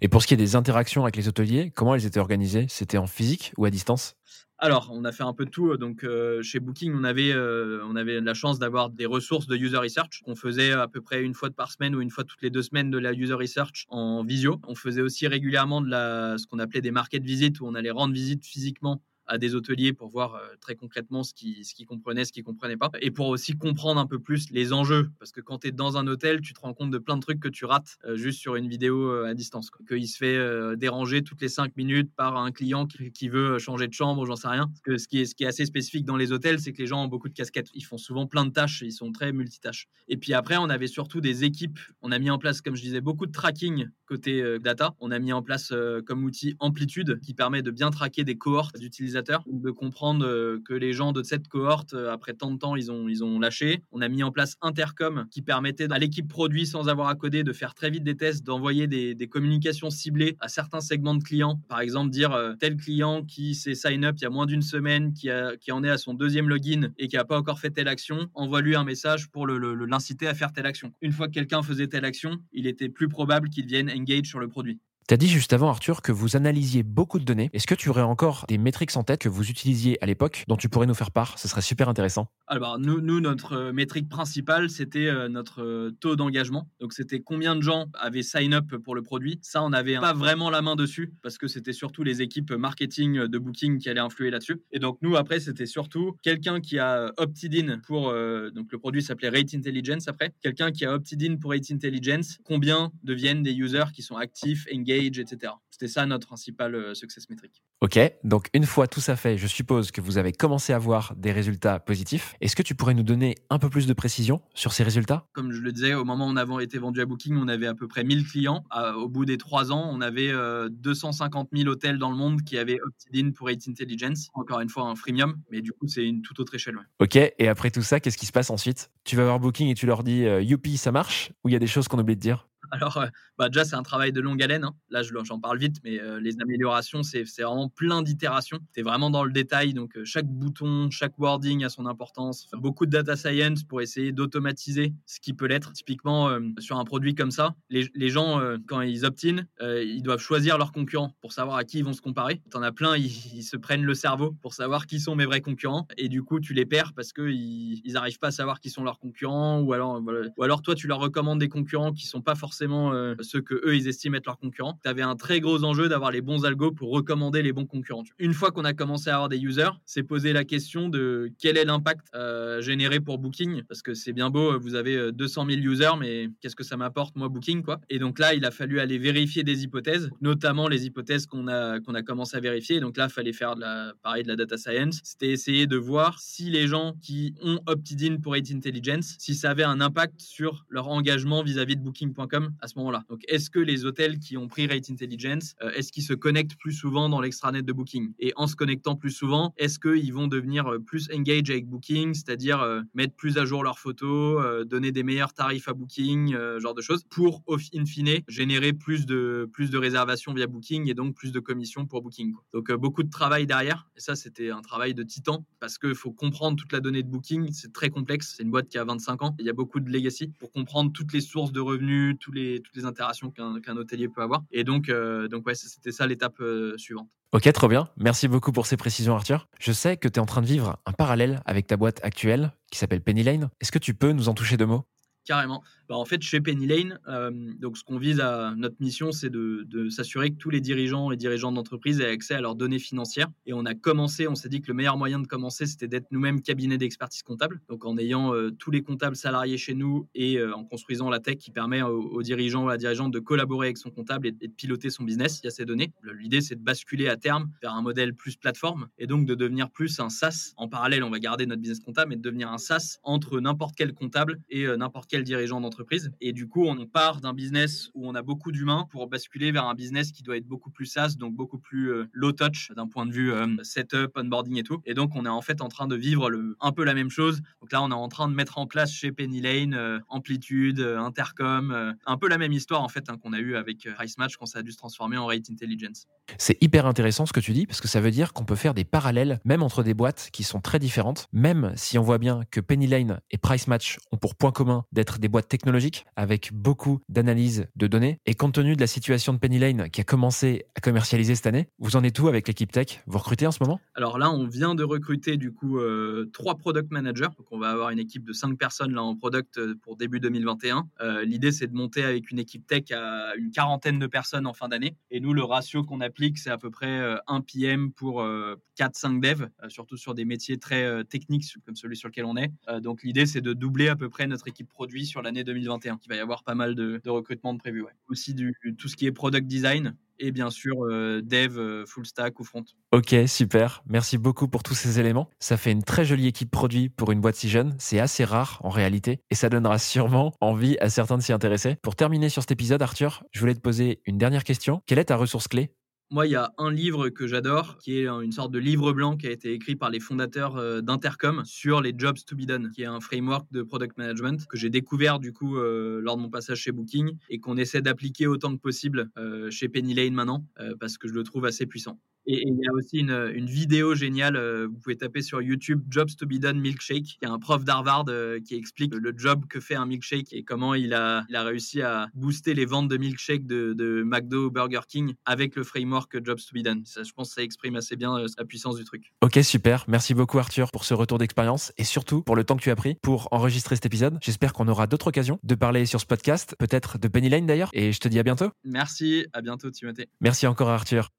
Et 0.00 0.08
pour 0.08 0.22
ce 0.22 0.26
qui 0.26 0.34
est 0.34 0.38
des 0.38 0.56
interactions 0.56 1.02
avec 1.02 1.16
les 1.16 1.28
hôteliers, 1.28 1.72
comment 1.74 1.94
elles 1.94 2.06
étaient 2.06 2.20
organisées? 2.20 2.66
C'était 2.68 2.98
en 2.98 3.06
physique 3.06 3.52
ou 3.56 3.64
à 3.64 3.70
distance? 3.70 4.16
Alors, 4.62 4.90
on 4.92 5.04
a 5.04 5.12
fait 5.12 5.22
un 5.22 5.32
peu 5.32 5.46
de 5.46 5.50
tout. 5.50 5.74
Donc, 5.78 6.04
euh, 6.04 6.42
chez 6.42 6.60
Booking, 6.60 6.92
on 6.94 7.02
avait, 7.02 7.32
euh, 7.32 7.80
on 7.86 7.96
avait 7.96 8.20
la 8.20 8.34
chance 8.34 8.58
d'avoir 8.58 8.90
des 8.90 9.06
ressources 9.06 9.46
de 9.46 9.56
user 9.56 9.78
research 9.78 10.20
qu'on 10.22 10.36
faisait 10.36 10.72
à 10.72 10.86
peu 10.86 11.00
près 11.00 11.22
une 11.22 11.32
fois 11.32 11.48
par 11.48 11.72
semaine 11.72 11.94
ou 11.94 12.02
une 12.02 12.10
fois 12.10 12.24
toutes 12.24 12.42
les 12.42 12.50
deux 12.50 12.62
semaines 12.62 12.90
de 12.90 12.98
la 12.98 13.14
user 13.14 13.32
research 13.32 13.86
en 13.88 14.22
visio. 14.22 14.60
On 14.68 14.74
faisait 14.74 15.00
aussi 15.00 15.26
régulièrement 15.26 15.80
de 15.80 15.88
la, 15.88 16.36
ce 16.36 16.46
qu'on 16.46 16.58
appelait 16.58 16.82
des 16.82 16.90
market 16.90 17.24
visits 17.24 17.54
où 17.62 17.68
on 17.68 17.74
allait 17.74 17.90
rendre 17.90 18.12
visite 18.12 18.44
physiquement 18.44 19.02
à 19.30 19.38
des 19.38 19.54
hôteliers 19.54 19.92
pour 19.92 20.10
voir 20.10 20.34
euh, 20.34 20.40
très 20.60 20.74
concrètement 20.74 21.22
ce 21.22 21.32
qu'ils 21.32 21.64
ce 21.64 21.72
qui 21.72 21.84
comprenaient, 21.84 22.24
ce 22.24 22.32
qu'ils 22.32 22.42
comprenaient 22.42 22.76
pas, 22.76 22.90
et 23.00 23.12
pour 23.12 23.28
aussi 23.28 23.56
comprendre 23.56 24.00
un 24.00 24.06
peu 24.06 24.18
plus 24.18 24.50
les 24.50 24.72
enjeux. 24.72 25.08
Parce 25.18 25.30
que 25.30 25.40
quand 25.40 25.58
tu 25.60 25.68
es 25.68 25.70
dans 25.70 25.96
un 25.96 26.06
hôtel, 26.08 26.40
tu 26.40 26.52
te 26.52 26.60
rends 26.60 26.74
compte 26.74 26.90
de 26.90 26.98
plein 26.98 27.16
de 27.16 27.22
trucs 27.22 27.38
que 27.38 27.48
tu 27.48 27.64
rates 27.64 27.96
euh, 28.04 28.16
juste 28.16 28.40
sur 28.40 28.56
une 28.56 28.68
vidéo 28.68 29.08
euh, 29.08 29.30
à 29.30 29.34
distance. 29.34 29.70
Qu'il 29.88 30.08
se 30.08 30.16
fait 30.16 30.76
déranger 30.76 31.22
toutes 31.22 31.40
les 31.40 31.48
cinq 31.48 31.76
minutes 31.76 32.10
par 32.16 32.36
un 32.36 32.50
client 32.50 32.86
qui, 32.86 33.28
veut 33.28 33.58
changer 33.58 33.86
de 33.86 33.92
chambre, 33.92 34.26
j'en 34.26 34.36
sais 34.36 34.48
rien. 34.48 34.70
Que 34.82 34.98
ce 34.98 35.06
qui, 35.06 35.20
est, 35.20 35.24
ce 35.26 35.34
qui 35.34 35.44
est 35.44 35.46
assez 35.46 35.64
spécifique 35.64 36.04
dans 36.04 36.16
les 36.16 36.32
hôtels, 36.32 36.58
c'est 36.58 36.72
que 36.72 36.78
les 36.78 36.86
gens 36.86 37.04
ont 37.04 37.08
beaucoup 37.08 37.28
de 37.28 37.34
casquettes. 37.34 37.68
Ils 37.74 37.84
font 37.84 37.98
souvent 37.98 38.26
plein 38.26 38.44
de 38.44 38.50
tâches, 38.50 38.82
ils 38.82 38.92
sont 38.92 39.12
très 39.12 39.32
multitâches. 39.32 39.86
Et 40.08 40.16
puis 40.16 40.34
après, 40.34 40.56
on 40.56 40.68
avait 40.68 40.88
surtout 40.88 41.20
des 41.20 41.44
équipes. 41.44 41.78
On 42.02 42.10
a 42.10 42.18
mis 42.18 42.30
en 42.30 42.38
place, 42.38 42.60
comme 42.60 42.74
je 42.74 42.82
disais, 42.82 43.00
beaucoup 43.00 43.26
de 43.26 43.32
tracking 43.32 43.88
côté 44.06 44.58
data. 44.58 44.94
On 44.98 45.12
a 45.12 45.18
mis 45.20 45.32
en 45.32 45.42
place 45.42 45.72
comme 46.06 46.24
outil 46.24 46.56
Amplitude 46.58 47.20
qui 47.20 47.34
permet 47.34 47.62
de 47.62 47.70
bien 47.70 47.90
traquer 47.90 48.24
des 48.24 48.36
cohortes 48.36 48.78
d'utilisateurs, 48.78 49.19
de 49.46 49.70
comprendre 49.70 50.26
euh, 50.26 50.60
que 50.64 50.74
les 50.74 50.92
gens 50.92 51.12
de 51.12 51.22
cette 51.22 51.48
cohorte, 51.48 51.94
euh, 51.94 52.12
après 52.12 52.34
tant 52.34 52.50
de 52.50 52.58
temps, 52.58 52.76
ils 52.76 52.90
ont, 52.90 53.08
ils 53.08 53.24
ont 53.24 53.38
lâché. 53.38 53.82
On 53.92 54.00
a 54.00 54.08
mis 54.08 54.22
en 54.22 54.32
place 54.32 54.56
Intercom 54.60 55.26
qui 55.30 55.42
permettait 55.42 55.90
à 55.90 55.98
l'équipe 55.98 56.28
produit, 56.28 56.66
sans 56.66 56.88
avoir 56.88 57.08
à 57.08 57.14
coder, 57.14 57.42
de 57.44 57.52
faire 57.52 57.74
très 57.74 57.90
vite 57.90 58.04
des 58.04 58.16
tests, 58.16 58.44
d'envoyer 58.44 58.86
des, 58.86 59.16
communications 59.30 59.90
ciblées 59.90 60.36
à 60.40 60.48
certains 60.48 60.80
segments 60.80 61.14
de 61.14 61.22
clients. 61.22 61.60
Par 61.68 61.80
exemple, 61.80 62.10
dire 62.10 62.32
euh, 62.32 62.54
tel 62.58 62.76
client 62.76 63.22
qui 63.24 63.54
s'est 63.54 63.74
sign 63.74 64.04
up 64.04 64.16
il 64.18 64.22
y 64.22 64.26
a 64.26 64.30
moins 64.30 64.46
d'une 64.46 64.62
semaine, 64.62 65.12
qui, 65.12 65.28
qui 65.60 65.72
en 65.72 65.84
est 65.84 65.90
à 65.90 65.98
son 65.98 66.14
deuxième 66.14 66.48
login 66.48 66.90
et 66.98 67.06
qui 67.06 67.16
n'a 67.16 67.24
pas 67.24 67.38
encore 67.38 67.60
fait 67.60 67.70
telle 67.70 67.88
action, 67.88 68.28
envoie-lui 68.34 68.74
un 68.74 68.84
message 68.84 69.30
pour 69.30 69.46
l'inciter 69.46 70.24
le, 70.24 70.30
à 70.30 70.34
faire 70.34 70.52
telle 70.52 70.66
action. 70.66 70.92
Une 71.00 71.12
fois 71.12 71.28
que 71.28 71.32
quelqu'un 71.32 71.62
faisait 71.62 71.86
telle 71.86 72.04
action, 72.04 72.38
il 72.52 72.66
était 72.66 72.88
plus 72.88 73.08
probable 73.08 73.50
qu'il 73.50 73.66
vienne 73.66 73.90
engage 73.90 74.26
sur 74.26 74.40
le 74.40 74.48
produit. 74.48 74.80
Tu 75.10 75.14
as 75.14 75.16
dit 75.16 75.26
juste 75.26 75.52
avant, 75.52 75.70
Arthur, 75.70 76.02
que 76.02 76.12
vous 76.12 76.36
analysiez 76.36 76.84
beaucoup 76.84 77.18
de 77.18 77.24
données. 77.24 77.50
Est-ce 77.52 77.66
que 77.66 77.74
tu 77.74 77.88
aurais 77.88 78.00
encore 78.00 78.44
des 78.46 78.58
métriques 78.58 78.96
en 78.96 79.02
tête 79.02 79.18
que 79.18 79.28
vous 79.28 79.50
utilisiez 79.50 80.00
à 80.04 80.06
l'époque 80.06 80.44
dont 80.46 80.54
tu 80.54 80.68
pourrais 80.68 80.86
nous 80.86 80.94
faire 80.94 81.10
part? 81.10 81.36
Ce 81.36 81.48
serait 81.48 81.62
super 81.62 81.88
intéressant. 81.88 82.28
Alors, 82.46 82.78
nous, 82.78 83.20
notre 83.20 83.54
euh, 83.54 83.72
métrique 83.72 84.08
principale, 84.08 84.70
c'était 84.70 85.08
euh, 85.08 85.28
notre 85.28 85.62
euh, 85.62 85.90
taux 85.98 86.14
d'engagement. 86.14 86.68
Donc, 86.78 86.92
c'était 86.92 87.18
combien 87.18 87.56
de 87.56 87.60
gens 87.60 87.86
avaient 87.94 88.22
sign 88.22 88.54
up 88.54 88.76
pour 88.84 88.94
le 88.94 89.02
produit. 89.02 89.40
Ça, 89.42 89.64
on 89.64 89.70
n'avait 89.70 89.96
pas 89.98 90.12
vraiment 90.12 90.48
la 90.48 90.62
main 90.62 90.76
dessus 90.76 91.12
parce 91.22 91.38
que 91.38 91.48
c'était 91.48 91.72
surtout 91.72 92.04
les 92.04 92.22
équipes 92.22 92.52
marketing 92.52 93.26
de 93.26 93.38
Booking 93.38 93.78
qui 93.78 93.88
allaient 93.88 93.98
influer 93.98 94.30
là-dessus. 94.30 94.62
Et 94.70 94.78
donc, 94.78 94.98
nous, 95.02 95.16
après, 95.16 95.40
c'était 95.40 95.66
surtout 95.66 96.16
quelqu'un 96.22 96.60
qui 96.60 96.78
a 96.78 97.12
opted 97.16 97.52
in 97.56 97.80
pour. 97.80 98.12
donc, 98.54 98.70
le 98.70 98.78
produit 98.78 99.02
s'appelait 99.02 99.30
Rate 99.30 99.54
Intelligence 99.56 100.06
après. 100.06 100.32
Quelqu'un 100.40 100.70
qui 100.70 100.84
a 100.84 100.94
opted 100.94 101.20
in 101.24 101.34
pour 101.34 101.50
Rate 101.50 101.72
Intelligence. 101.72 102.38
Combien 102.44 102.92
deviennent 103.02 103.42
des 103.42 103.54
users 103.54 103.90
qui 103.92 104.02
sont 104.02 104.14
actifs, 104.14 104.66
engaged 104.72 104.99
etc. 105.06 105.52
C'était 105.70 105.88
ça 105.88 106.06
notre 106.06 106.26
principal 106.26 106.74
euh, 106.74 106.94
success 106.94 107.28
metric. 107.30 107.62
Ok, 107.80 107.98
donc 108.24 108.48
une 108.52 108.66
fois 108.66 108.86
tout 108.86 109.00
ça 109.00 109.16
fait, 109.16 109.38
je 109.38 109.46
suppose 109.46 109.90
que 109.90 110.00
vous 110.00 110.18
avez 110.18 110.32
commencé 110.32 110.72
à 110.72 110.78
voir 110.78 111.14
des 111.16 111.32
résultats 111.32 111.80
positifs. 111.80 112.34
Est-ce 112.40 112.54
que 112.54 112.62
tu 112.62 112.74
pourrais 112.74 112.94
nous 112.94 113.02
donner 113.02 113.36
un 113.48 113.58
peu 113.58 113.70
plus 113.70 113.86
de 113.86 113.92
précision 113.92 114.42
sur 114.54 114.72
ces 114.72 114.82
résultats? 114.82 115.26
Comme 115.32 115.52
je 115.52 115.60
le 115.60 115.72
disais, 115.72 115.94
au 115.94 116.04
moment 116.04 116.26
où 116.26 116.30
on 116.30 116.36
avait 116.36 116.64
été 116.64 116.78
vendu 116.78 117.00
à 117.00 117.06
Booking, 117.06 117.36
on 117.36 117.48
avait 117.48 117.66
à 117.66 117.74
peu 117.74 117.88
près 117.88 118.04
1000 118.04 118.26
clients. 118.26 118.64
au 118.96 119.08
bout 119.08 119.24
des 119.24 119.38
trois 119.38 119.72
ans, 119.72 119.88
on 119.92 120.00
avait 120.00 120.32
250 120.70 121.48
euh, 121.52 121.56
000 121.56 121.70
hôtels 121.70 121.98
dans 121.98 122.10
le 122.10 122.16
monde 122.16 122.42
qui 122.42 122.58
avaient 122.58 122.80
opted-in 122.80 123.30
pour 123.32 123.46
Rate 123.48 123.68
Intelligence. 123.68 124.28
Encore 124.34 124.60
une 124.60 124.68
fois, 124.68 124.84
un 124.84 124.94
freemium, 124.94 125.40
mais 125.50 125.62
du 125.62 125.72
coup, 125.72 125.86
c'est 125.86 126.06
une 126.06 126.22
toute 126.22 126.40
autre 126.40 126.54
échelle. 126.54 126.76
Ok, 126.98 127.16
et 127.16 127.48
après 127.48 127.70
tout 127.70 127.82
ça, 127.82 128.00
qu'est-ce 128.00 128.18
qui 128.18 128.26
se 128.26 128.32
passe 128.32 128.50
ensuite? 128.50 128.90
Tu 129.04 129.16
vas 129.16 129.24
voir 129.24 129.40
Booking 129.40 129.68
et 129.68 129.74
tu 129.74 129.86
leur 129.86 130.02
dis 130.02 130.26
euh, 130.26 130.42
Youpi, 130.42 130.76
ça 130.76 130.92
marche? 130.92 131.32
Ou 131.44 131.48
il 131.48 131.52
y 131.52 131.56
a 131.56 131.58
des 131.58 131.66
choses 131.66 131.88
qu'on 131.88 131.98
oublie 131.98 132.16
de 132.16 132.20
dire? 132.20 132.49
alors, 132.80 132.98
euh, 132.98 133.06
bah 133.38 133.48
déjà, 133.48 133.64
c'est 133.64 133.76
un 133.76 133.82
travail 133.82 134.12
de 134.12 134.20
longue 134.20 134.42
haleine. 134.42 134.64
Hein. 134.64 134.74
Là, 134.90 135.02
j'en 135.02 135.40
parle 135.40 135.58
vite, 135.58 135.76
mais 135.84 136.00
euh, 136.00 136.20
les 136.20 136.40
améliorations, 136.40 137.02
c'est 137.02 137.24
vraiment 137.38 137.68
plein 137.68 138.02
d'itérations. 138.02 138.58
Tu 138.74 138.80
es 138.80 138.82
vraiment 138.82 139.10
dans 139.10 139.24
le 139.24 139.32
détail. 139.32 139.74
Donc, 139.74 139.96
euh, 139.96 140.04
chaque 140.04 140.26
bouton, 140.26 140.90
chaque 140.90 141.18
wording 141.18 141.64
a 141.64 141.68
son 141.68 141.86
importance. 141.86 142.48
beaucoup 142.54 142.86
de 142.86 142.90
data 142.90 143.16
science 143.16 143.64
pour 143.64 143.80
essayer 143.80 144.12
d'automatiser 144.12 144.92
ce 145.06 145.20
qui 145.20 145.32
peut 145.32 145.46
l'être. 145.46 145.72
Typiquement, 145.72 146.30
sur 146.58 146.78
un 146.78 146.84
produit 146.84 147.14
comme 147.14 147.30
ça, 147.30 147.54
les, 147.68 148.08
gens, 148.08 148.40
quand 148.66 148.80
ils 148.80 149.04
opt-in, 149.04 149.44
ils 149.60 150.02
doivent 150.02 150.20
choisir 150.20 150.58
leurs 150.58 150.72
concurrents 150.72 151.14
pour 151.20 151.32
savoir 151.32 151.56
à 151.56 151.64
qui 151.64 151.78
ils 151.78 151.84
vont 151.84 151.92
se 151.92 152.00
comparer. 152.00 152.42
Tu 152.50 152.56
en 152.56 152.62
as 152.62 152.72
plein, 152.72 152.96
ils, 152.96 153.42
se 153.42 153.56
prennent 153.56 153.84
le 153.84 153.94
cerveau 153.94 154.36
pour 154.42 154.54
savoir 154.54 154.86
qui 154.86 155.00
sont 155.00 155.14
mes 155.14 155.24
vrais 155.24 155.40
concurrents. 155.40 155.86
Et 155.96 156.08
du 156.08 156.22
coup, 156.22 156.40
tu 156.40 156.54
les 156.54 156.66
perds 156.66 156.92
parce 156.94 157.12
qu'ils 157.12 157.92
n'arrivent 157.92 158.18
pas 158.18 158.28
à 158.28 158.32
savoir 158.32 158.60
qui 158.60 158.70
sont 158.70 158.84
leurs 158.84 158.98
concurrents. 158.98 159.60
Ou 159.60 159.72
alors, 159.72 160.02
ou 160.36 160.42
alors, 160.42 160.62
toi, 160.62 160.74
tu 160.74 160.86
leur 160.86 160.98
recommandes 160.98 161.38
des 161.38 161.48
concurrents 161.48 161.92
qui 161.92 162.06
sont 162.06 162.22
pas 162.22 162.34
forcément 162.34 162.59
forcément 162.60 162.92
euh, 162.92 163.14
ceux 163.22 163.40
que 163.40 163.54
eux 163.54 163.74
ils 163.74 163.88
estiment 163.88 164.18
être 164.18 164.26
leurs 164.26 164.38
concurrents. 164.38 164.78
Tu 164.82 164.88
avais 164.88 165.00
un 165.00 165.16
très 165.16 165.40
gros 165.40 165.64
enjeu 165.64 165.88
d'avoir 165.88 166.10
les 166.10 166.20
bons 166.20 166.44
algos 166.44 166.72
pour 166.72 166.90
recommander 166.90 167.42
les 167.42 167.54
bons 167.54 167.64
concurrents. 167.64 168.04
Une 168.18 168.34
fois 168.34 168.50
qu'on 168.50 168.64
a 168.64 168.74
commencé 168.74 169.08
à 169.08 169.14
avoir 169.14 169.30
des 169.30 169.38
users, 169.38 169.70
c'est 169.86 170.02
poser 170.02 170.34
la 170.34 170.44
question 170.44 170.90
de 170.90 171.30
quel 171.38 171.56
est 171.56 171.64
l'impact 171.64 172.08
euh, 172.14 172.60
généré 172.60 173.00
pour 173.00 173.18
Booking 173.18 173.62
parce 173.62 173.80
que 173.80 173.94
c'est 173.94 174.12
bien 174.12 174.28
beau, 174.28 174.58
vous 174.60 174.74
avez 174.74 175.10
200 175.10 175.46
euh, 175.46 175.54
000 175.54 175.72
users, 175.72 175.96
mais 175.98 176.28
qu'est-ce 176.42 176.56
que 176.56 176.64
ça 176.64 176.76
m'apporte 176.76 177.16
moi 177.16 177.30
Booking 177.30 177.62
quoi 177.62 177.80
Et 177.88 177.98
donc 177.98 178.18
là, 178.18 178.34
il 178.34 178.44
a 178.44 178.50
fallu 178.50 178.78
aller 178.78 178.98
vérifier 178.98 179.42
des 179.42 179.64
hypothèses, 179.64 180.10
notamment 180.20 180.68
les 180.68 180.84
hypothèses 180.84 181.24
qu'on 181.24 181.48
a 181.48 181.80
qu'on 181.80 181.94
a 181.94 182.02
commencé 182.02 182.36
à 182.36 182.40
vérifier. 182.40 182.80
Donc 182.80 182.98
là, 182.98 183.06
il 183.08 183.12
fallait 183.12 183.32
faire 183.32 183.56
de 183.56 183.62
la 183.62 183.94
pareil 184.02 184.22
de 184.22 184.28
la 184.28 184.36
data 184.36 184.58
science. 184.58 185.00
C'était 185.02 185.30
essayer 185.30 185.66
de 185.66 185.78
voir 185.78 186.20
si 186.20 186.50
les 186.50 186.66
gens 186.66 186.94
qui 187.00 187.34
ont 187.40 187.60
opted 187.66 188.02
in 188.02 188.16
pour 188.18 188.32
Rate 188.32 188.50
Intelligence, 188.52 189.14
si 189.18 189.34
ça 189.34 189.50
avait 189.50 189.64
un 189.64 189.80
impact 189.80 190.20
sur 190.20 190.66
leur 190.68 190.88
engagement 190.88 191.42
vis-à-vis 191.42 191.76
de 191.76 191.82
Booking.com 191.82 192.49
à 192.60 192.68
ce 192.68 192.78
moment-là. 192.78 193.04
Donc, 193.08 193.22
est-ce 193.28 193.50
que 193.50 193.58
les 193.58 193.84
hôtels 193.84 194.18
qui 194.18 194.36
ont 194.36 194.48
pris 194.48 194.66
Rate 194.66 194.90
Intelligence, 194.90 195.54
euh, 195.62 195.70
est-ce 195.72 195.92
qu'ils 195.92 196.02
se 196.02 196.14
connectent 196.14 196.56
plus 196.56 196.72
souvent 196.72 197.08
dans 197.08 197.20
l'extranet 197.20 197.62
de 197.62 197.72
Booking? 197.72 198.12
Et 198.18 198.32
en 198.36 198.46
se 198.46 198.56
connectant 198.56 198.96
plus 198.96 199.10
souvent, 199.10 199.54
est-ce 199.56 199.78
qu'ils 199.78 200.12
vont 200.12 200.26
devenir 200.26 200.66
euh, 200.66 200.78
plus 200.78 201.08
engage 201.12 201.50
avec 201.50 201.66
Booking, 201.66 202.14
c'est-à-dire 202.14 202.60
euh, 202.60 202.82
mettre 202.94 203.14
plus 203.14 203.38
à 203.38 203.44
jour 203.44 203.64
leurs 203.64 203.78
photos, 203.78 204.66
donner 204.66 204.92
des 204.92 205.02
meilleurs 205.02 205.32
tarifs 205.32 205.68
à 205.68 205.72
Booking, 205.72 206.36
genre 206.58 206.74
de 206.74 206.82
choses, 206.82 207.04
pour, 207.08 207.42
in 207.74 207.84
fine, 207.84 208.20
générer 208.28 208.72
plus 208.72 209.06
de, 209.06 209.48
plus 209.52 209.70
de 209.70 209.78
réservations 209.78 210.32
via 210.32 210.46
Booking 210.46 210.88
et 210.88 210.94
donc 210.94 211.14
plus 211.14 211.32
de 211.32 211.40
commissions 211.40 211.86
pour 211.86 212.02
Booking. 212.02 212.32
Donc, 212.52 212.72
beaucoup 212.72 213.02
de 213.02 213.10
travail 213.10 213.46
derrière. 213.46 213.88
Et 213.96 214.00
ça, 214.00 214.16
c'était 214.16 214.50
un 214.50 214.62
travail 214.62 214.94
de 214.94 215.02
titan 215.02 215.44
parce 215.60 215.78
qu'il 215.78 215.94
faut 215.94 216.12
comprendre 216.12 216.56
toute 216.56 216.72
la 216.72 216.80
donnée 216.80 217.02
de 217.02 217.08
Booking. 217.08 217.52
C'est 217.52 217.72
très 217.72 217.90
complexe. 217.90 218.34
C'est 218.36 218.42
une 218.42 218.50
boîte 218.50 218.68
qui 218.68 218.78
a 218.78 218.84
25 218.84 219.22
ans. 219.22 219.36
Il 219.38 219.46
y 219.46 219.50
a 219.50 219.52
beaucoup 219.52 219.80
de 219.80 219.90
legacy 219.90 220.28
pour 220.38 220.50
comprendre 220.50 220.92
toutes 220.92 221.12
les 221.12 221.20
sources 221.20 221.52
de 221.52 221.60
revenus, 221.60 222.16
tous 222.18 222.32
les 222.32 222.39
toutes 222.64 222.76
les 222.76 222.84
interactions 222.84 223.30
qu'un 223.30 223.76
hôtelier 223.76 224.08
peut 224.08 224.22
avoir. 224.22 224.42
Et 224.50 224.64
donc, 224.64 224.88
euh, 224.88 225.28
donc 225.28 225.46
ouais, 225.46 225.54
c'était 225.54 225.92
ça 225.92 226.06
l'étape 226.06 226.40
euh, 226.40 226.76
suivante. 226.78 227.10
Ok, 227.32 227.50
trop 227.52 227.68
bien. 227.68 227.88
Merci 227.96 228.28
beaucoup 228.28 228.52
pour 228.52 228.66
ces 228.66 228.76
précisions, 228.76 229.14
Arthur. 229.14 229.48
Je 229.58 229.72
sais 229.72 229.96
que 229.96 230.08
tu 230.08 230.16
es 230.16 230.20
en 230.20 230.26
train 230.26 230.40
de 230.42 230.46
vivre 230.46 230.78
un 230.86 230.92
parallèle 230.92 231.40
avec 231.46 231.66
ta 231.66 231.76
boîte 231.76 232.04
actuelle 232.04 232.52
qui 232.70 232.78
s'appelle 232.78 233.02
Penny 233.02 233.22
Lane. 233.22 233.50
Est-ce 233.60 233.72
que 233.72 233.78
tu 233.78 233.94
peux 233.94 234.12
nous 234.12 234.28
en 234.28 234.34
toucher 234.34 234.56
deux 234.56 234.66
mots? 234.66 234.84
Carrément. 235.24 235.62
Bah, 235.90 235.96
En 235.96 236.04
fait, 236.04 236.22
chez 236.22 236.40
Penny 236.40 236.68
Lane, 236.68 237.00
euh, 237.08 237.30
donc 237.58 237.76
ce 237.76 237.82
qu'on 237.82 237.98
vise 237.98 238.20
à 238.20 238.54
notre 238.56 238.76
mission, 238.78 239.10
c'est 239.10 239.28
de, 239.28 239.66
s'assurer 239.90 240.30
que 240.30 240.36
tous 240.36 240.50
les 240.50 240.60
dirigeants 240.60 241.10
et 241.10 241.16
dirigeants 241.16 241.50
d'entreprise 241.50 242.00
aient 242.00 242.10
accès 242.10 242.34
à 242.34 242.40
leurs 242.40 242.54
données 242.54 242.78
financières. 242.78 243.26
Et 243.44 243.52
on 243.52 243.64
a 243.64 243.74
commencé, 243.74 244.28
on 244.28 244.36
s'est 244.36 244.48
dit 244.48 244.60
que 244.60 244.68
le 244.68 244.74
meilleur 244.74 244.96
moyen 244.96 245.18
de 245.18 245.26
commencer, 245.26 245.66
c'était 245.66 245.88
d'être 245.88 246.06
nous-mêmes 246.12 246.42
cabinet 246.42 246.78
d'expertise 246.78 247.24
comptable. 247.24 247.60
Donc 247.68 247.84
en 247.84 247.98
ayant 247.98 248.32
euh, 248.32 248.52
tous 248.52 248.70
les 248.70 248.82
comptables 248.82 249.16
salariés 249.16 249.58
chez 249.58 249.74
nous 249.74 250.06
et 250.14 250.38
euh, 250.38 250.54
en 250.54 250.64
construisant 250.64 251.10
la 251.10 251.18
tech 251.18 251.38
qui 251.38 251.50
permet 251.50 251.82
aux, 251.82 252.22
dirigeants 252.22 252.66
ou 252.66 252.68
à 252.68 252.72
la 252.72 252.78
dirigeante 252.78 253.12
de 253.12 253.18
collaborer 253.18 253.66
avec 253.68 253.78
son 253.78 253.90
comptable 253.90 254.28
et, 254.28 254.32
de 254.32 254.46
piloter 254.46 254.90
son 254.90 255.02
business 255.02 255.40
via 255.40 255.50
ces 255.50 255.64
données. 255.64 255.92
L'idée, 256.20 256.40
c'est 256.40 256.54
de 256.54 256.62
basculer 256.62 257.08
à 257.08 257.16
terme 257.16 257.50
vers 257.62 257.74
un 257.74 257.82
modèle 257.82 258.14
plus 258.14 258.36
plateforme 258.36 258.86
et 258.98 259.08
donc 259.08 259.26
de 259.26 259.34
devenir 259.34 259.70
plus 259.70 259.98
un 259.98 260.08
SaaS. 260.08 260.52
En 260.56 260.68
parallèle, 260.68 261.02
on 261.02 261.10
va 261.10 261.18
garder 261.18 261.46
notre 261.46 261.62
business 261.62 261.80
comptable, 261.80 262.10
mais 262.10 262.16
de 262.16 262.22
devenir 262.22 262.52
un 262.52 262.58
SaaS 262.58 262.98
entre 263.02 263.40
n'importe 263.40 263.74
quel 263.76 263.92
comptable 263.92 264.38
et 264.50 264.66
n'importe 264.76 265.10
quel 265.10 265.24
dirigeant 265.24 265.60
d'entreprise. 265.60 265.79
Et 266.20 266.32
du 266.32 266.48
coup, 266.48 266.66
on 266.66 266.86
part 266.86 267.20
d'un 267.20 267.32
business 267.32 267.90
où 267.94 268.08
on 268.08 268.14
a 268.14 268.22
beaucoup 268.22 268.52
d'humains 268.52 268.86
pour 268.90 269.08
basculer 269.08 269.52
vers 269.52 269.66
un 269.66 269.74
business 269.74 270.12
qui 270.12 270.22
doit 270.22 270.36
être 270.36 270.46
beaucoup 270.46 270.70
plus 270.70 270.86
SaaS, 270.86 271.16
donc 271.18 271.34
beaucoup 271.34 271.58
plus 271.58 271.92
euh, 271.92 272.08
low 272.12 272.32
touch 272.32 272.70
d'un 272.74 272.86
point 272.86 273.06
de 273.06 273.12
vue 273.12 273.32
euh, 273.32 273.46
setup, 273.62 274.16
onboarding 274.16 274.58
et 274.58 274.62
tout. 274.62 274.80
Et 274.84 274.94
donc, 274.94 275.14
on 275.14 275.24
est 275.24 275.30
en 275.30 275.40
fait 275.40 275.60
en 275.60 275.68
train 275.68 275.86
de 275.86 275.96
vivre 275.96 276.30
un 276.60 276.72
peu 276.72 276.84
la 276.84 276.94
même 276.94 277.10
chose. 277.10 277.40
Donc 277.60 277.72
là, 277.72 277.82
on 277.82 277.90
est 277.90 277.94
en 277.94 278.08
train 278.08 278.28
de 278.28 278.34
mettre 278.34 278.58
en 278.58 278.66
place 278.66 278.92
chez 278.92 279.12
Penny 279.12 279.40
Lane 279.40 279.74
euh, 279.74 279.98
Amplitude, 280.08 280.80
Intercom, 280.80 281.94
un 282.06 282.16
peu 282.16 282.28
la 282.28 282.38
même 282.38 282.52
histoire 282.52 282.82
en 282.82 282.88
fait 282.88 283.08
hein, 283.08 283.16
qu'on 283.22 283.32
a 283.32 283.38
eu 283.38 283.56
avec 283.56 283.88
Price 283.94 284.18
Match 284.18 284.36
quand 284.36 284.46
ça 284.46 284.60
a 284.60 284.62
dû 284.62 284.72
se 284.72 284.76
transformer 284.76 285.16
en 285.16 285.26
Rate 285.26 285.50
Intelligence. 285.50 286.06
C'est 286.38 286.56
hyper 286.62 286.86
intéressant 286.86 287.26
ce 287.26 287.32
que 287.32 287.40
tu 287.40 287.52
dis 287.52 287.66
parce 287.66 287.80
que 287.80 287.88
ça 287.88 288.00
veut 288.00 288.10
dire 288.10 288.32
qu'on 288.32 288.44
peut 288.44 288.56
faire 288.56 288.74
des 288.74 288.84
parallèles 288.84 289.40
même 289.44 289.62
entre 289.62 289.82
des 289.82 289.94
boîtes 289.94 290.30
qui 290.32 290.42
sont 290.42 290.60
très 290.60 290.78
différentes, 290.78 291.28
même 291.32 291.72
si 291.76 291.98
on 291.98 292.02
voit 292.02 292.18
bien 292.18 292.42
que 292.50 292.60
Penny 292.60 292.86
Lane 292.86 293.20
et 293.30 293.38
Price 293.38 293.66
Match 293.66 293.98
ont 294.12 294.16
pour 294.16 294.34
point 294.34 294.52
commun 294.52 294.84
d'être 294.92 295.18
des 295.18 295.28
boîtes 295.28 295.48
technologiques 295.48 295.69
avec 296.16 296.52
beaucoup 296.52 297.00
d'analyse 297.08 297.66
de 297.76 297.86
données. 297.86 298.18
Et 298.26 298.34
compte 298.34 298.54
tenu 298.54 298.76
de 298.76 298.80
la 298.80 298.86
situation 298.86 299.32
de 299.32 299.38
Penny 299.38 299.58
Lane 299.58 299.90
qui 299.90 300.00
a 300.00 300.04
commencé 300.04 300.64
à 300.76 300.80
commercialiser 300.80 301.34
cette 301.34 301.46
année, 301.46 301.68
vous 301.78 301.96
en 301.96 302.04
êtes 302.04 302.18
où 302.18 302.28
avec 302.28 302.48
l'équipe 302.48 302.72
tech? 302.72 303.02
Vous 303.06 303.18
recrutez 303.18 303.46
en 303.46 303.52
ce 303.52 303.58
moment? 303.62 303.80
Alors 303.94 304.18
là, 304.18 304.30
on 304.30 304.46
vient 304.46 304.74
de 304.74 304.84
recruter 304.84 305.36
du 305.36 305.52
coup 305.52 305.78
euh, 305.78 306.30
trois 306.32 306.56
product 306.56 306.90
managers. 306.90 307.28
Donc 307.38 307.46
on 307.50 307.58
va 307.58 307.70
avoir 307.70 307.90
une 307.90 307.98
équipe 307.98 308.24
de 308.24 308.32
cinq 308.32 308.58
personnes 308.58 308.92
là 308.92 309.02
en 309.02 309.14
product 309.14 309.58
euh, 309.58 309.74
pour 309.82 309.96
début 309.96 310.20
2021. 310.20 310.88
Euh, 311.00 311.24
L'idée, 311.24 311.52
c'est 311.52 311.66
de 311.66 311.74
monter 311.74 312.04
avec 312.04 312.30
une 312.30 312.38
équipe 312.38 312.66
tech 312.66 312.90
à 312.92 313.34
une 313.36 313.50
quarantaine 313.50 313.98
de 313.98 314.06
personnes 314.06 314.46
en 314.46 314.52
fin 314.52 314.68
d'année. 314.68 314.96
Et 315.10 315.20
nous, 315.20 315.32
le 315.32 315.42
ratio 315.42 315.82
qu'on 315.82 316.00
applique, 316.00 316.38
c'est 316.38 316.50
à 316.50 316.58
peu 316.58 316.70
près 316.70 317.00
euh, 317.00 317.16
1 317.26 317.40
PM 317.42 317.92
pour 317.92 318.22
euh, 318.22 318.56
4-5 318.78 319.20
devs, 319.20 319.48
surtout 319.68 319.96
sur 319.96 320.14
des 320.14 320.24
métiers 320.24 320.58
très 320.58 321.04
techniques 321.04 321.44
comme 321.66 321.76
celui 321.76 321.96
sur 321.96 322.08
lequel 322.08 322.24
on 322.24 322.36
est. 322.36 322.50
Donc 322.80 323.02
l'idée, 323.02 323.26
c'est 323.26 323.42
de 323.42 323.52
doubler 323.52 323.88
à 323.88 323.96
peu 323.96 324.08
près 324.08 324.26
notre 324.26 324.48
équipe 324.48 324.68
produit 324.68 325.04
sur 325.04 325.20
l'année 325.20 325.44
2021. 325.44 325.59
Il 325.60 326.08
va 326.08 326.16
y 326.16 326.20
avoir 326.20 326.44
pas 326.44 326.54
mal 326.54 326.74
de, 326.74 327.00
recrutements 327.06 327.54
de 327.54 327.58
prévus. 327.58 327.84
Aussi 328.08 328.34
du, 328.34 328.54
tout 328.78 328.88
ce 328.88 328.96
qui 328.96 329.06
est 329.06 329.12
product 329.12 329.46
design 329.46 329.96
et 330.22 330.32
bien 330.32 330.50
sûr 330.50 330.84
euh, 330.84 331.22
dev 331.22 331.58
euh, 331.58 331.86
full 331.86 332.04
stack 332.04 332.40
ou 332.40 332.44
front. 332.44 332.64
Ok, 332.92 333.14
super. 333.26 333.82
Merci 333.86 334.18
beaucoup 334.18 334.48
pour 334.48 334.62
tous 334.62 334.74
ces 334.74 335.00
éléments. 335.00 335.30
Ça 335.38 335.56
fait 335.56 335.72
une 335.72 335.82
très 335.82 336.04
jolie 336.04 336.26
équipe 336.26 336.50
produit 336.50 336.90
pour 336.90 337.10
une 337.10 337.20
boîte 337.20 337.36
si 337.36 337.48
jeune. 337.48 337.74
C'est 337.78 338.00
assez 338.00 338.24
rare 338.24 338.60
en 338.62 338.68
réalité 338.68 339.20
et 339.30 339.34
ça 339.34 339.48
donnera 339.48 339.78
sûrement 339.78 340.34
envie 340.40 340.76
à 340.78 340.90
certains 340.90 341.16
de 341.16 341.22
s'y 341.22 341.32
intéresser. 341.32 341.76
Pour 341.82 341.96
terminer 341.96 342.28
sur 342.28 342.42
cet 342.42 342.50
épisode, 342.50 342.82
Arthur, 342.82 343.24
je 343.32 343.40
voulais 343.40 343.54
te 343.54 343.60
poser 343.60 344.02
une 344.04 344.18
dernière 344.18 344.44
question. 344.44 344.82
Quelle 344.86 344.98
est 344.98 345.06
ta 345.06 345.16
ressource 345.16 345.48
clé? 345.48 345.70
Moi, 346.12 346.26
il 346.26 346.30
y 346.32 346.34
a 346.34 346.52
un 346.58 346.72
livre 346.72 347.08
que 347.08 347.28
j'adore, 347.28 347.78
qui 347.78 347.98
est 347.98 348.08
une 348.08 348.32
sorte 348.32 348.50
de 348.50 348.58
livre 348.58 348.92
blanc 348.92 349.16
qui 349.16 349.28
a 349.28 349.30
été 349.30 349.52
écrit 349.52 349.76
par 349.76 349.90
les 349.90 350.00
fondateurs 350.00 350.56
euh, 350.56 350.80
d'Intercom 350.80 351.44
sur 351.44 351.80
les 351.80 351.94
jobs 351.96 352.16
to 352.26 352.34
be 352.34 352.46
done, 352.46 352.72
qui 352.72 352.82
est 352.82 352.86
un 352.86 352.98
framework 352.98 353.46
de 353.52 353.62
product 353.62 353.96
management 353.96 354.44
que 354.48 354.56
j'ai 354.56 354.70
découvert 354.70 355.20
du 355.20 355.32
coup 355.32 355.56
euh, 355.56 356.00
lors 356.02 356.16
de 356.16 356.22
mon 356.22 356.28
passage 356.28 356.62
chez 356.62 356.72
Booking 356.72 357.16
et 357.28 357.38
qu'on 357.38 357.56
essaie 357.56 357.80
d'appliquer 357.80 358.26
autant 358.26 358.52
que 358.56 358.60
possible 358.60 359.08
euh, 359.18 359.52
chez 359.52 359.68
Penny 359.68 359.94
Lane 359.94 360.12
maintenant, 360.12 360.44
parce 360.80 360.98
que 360.98 361.06
je 361.06 361.14
le 361.14 361.22
trouve 361.22 361.44
assez 361.44 361.64
puissant. 361.64 362.00
Et 362.32 362.46
il 362.46 362.60
y 362.62 362.68
a 362.68 362.72
aussi 362.72 362.98
une, 362.98 363.32
une 363.34 363.46
vidéo 363.46 363.96
géniale, 363.96 364.36
euh, 364.36 364.68
vous 364.68 364.78
pouvez 364.78 364.96
taper 364.96 365.20
sur 365.20 365.42
YouTube 365.42 365.82
Jobs 365.90 366.10
to 366.16 366.26
be 366.26 366.34
done 366.34 366.60
milkshake. 366.60 367.18
Il 367.20 367.24
y 367.24 367.26
a 367.26 367.32
un 367.32 367.40
prof 367.40 367.64
d'Harvard 367.64 368.04
euh, 368.08 368.38
qui 368.38 368.54
explique 368.54 368.94
le 368.94 369.12
job 369.16 369.46
que 369.48 369.58
fait 369.58 369.74
un 369.74 369.84
milkshake 369.84 370.32
et 370.32 370.44
comment 370.44 370.74
il 370.74 370.94
a, 370.94 371.24
il 371.28 371.34
a 371.34 371.42
réussi 371.42 371.82
à 371.82 372.06
booster 372.14 372.54
les 372.54 372.66
ventes 372.66 372.86
de 372.86 372.96
milkshake 372.96 373.46
de, 373.46 373.72
de 373.72 374.04
McDo 374.04 374.46
ou 374.46 374.50
Burger 374.52 374.82
King 374.86 375.14
avec 375.24 375.56
le 375.56 375.64
framework 375.64 376.24
Jobs 376.24 376.38
to 376.38 376.56
be 376.56 376.62
done. 376.62 376.82
Ça, 376.84 377.02
je 377.02 377.10
pense 377.10 377.30
que 377.30 377.34
ça 377.34 377.42
exprime 377.42 377.74
assez 377.74 377.96
bien 377.96 378.16
euh, 378.16 378.26
la 378.38 378.44
puissance 378.44 378.76
du 378.76 378.84
truc. 378.84 379.12
Ok, 379.22 379.40
super. 379.42 379.84
Merci 379.88 380.14
beaucoup 380.14 380.38
Arthur 380.38 380.70
pour 380.70 380.84
ce 380.84 380.94
retour 380.94 381.18
d'expérience 381.18 381.72
et 381.78 381.84
surtout 381.84 382.22
pour 382.22 382.36
le 382.36 382.44
temps 382.44 382.56
que 382.56 382.62
tu 382.62 382.70
as 382.70 382.76
pris 382.76 382.96
pour 383.02 383.26
enregistrer 383.32 383.74
cet 383.74 383.86
épisode. 383.86 384.18
J'espère 384.22 384.52
qu'on 384.52 384.68
aura 384.68 384.86
d'autres 384.86 385.08
occasions 385.08 385.40
de 385.42 385.54
parler 385.56 385.84
sur 385.84 386.00
ce 386.00 386.06
podcast, 386.06 386.54
peut-être 386.60 386.96
de 386.96 387.08
Penny 387.08 387.28
Lane 387.28 387.46
d'ailleurs. 387.46 387.70
Et 387.72 387.90
je 387.90 387.98
te 387.98 388.06
dis 388.06 388.20
à 388.20 388.22
bientôt. 388.22 388.50
Merci, 388.62 389.26
à 389.32 389.40
bientôt 389.40 389.68
Timothée. 389.72 390.08
Merci 390.20 390.46
encore 390.46 390.68
à 390.68 390.74
Arthur. 390.74 391.10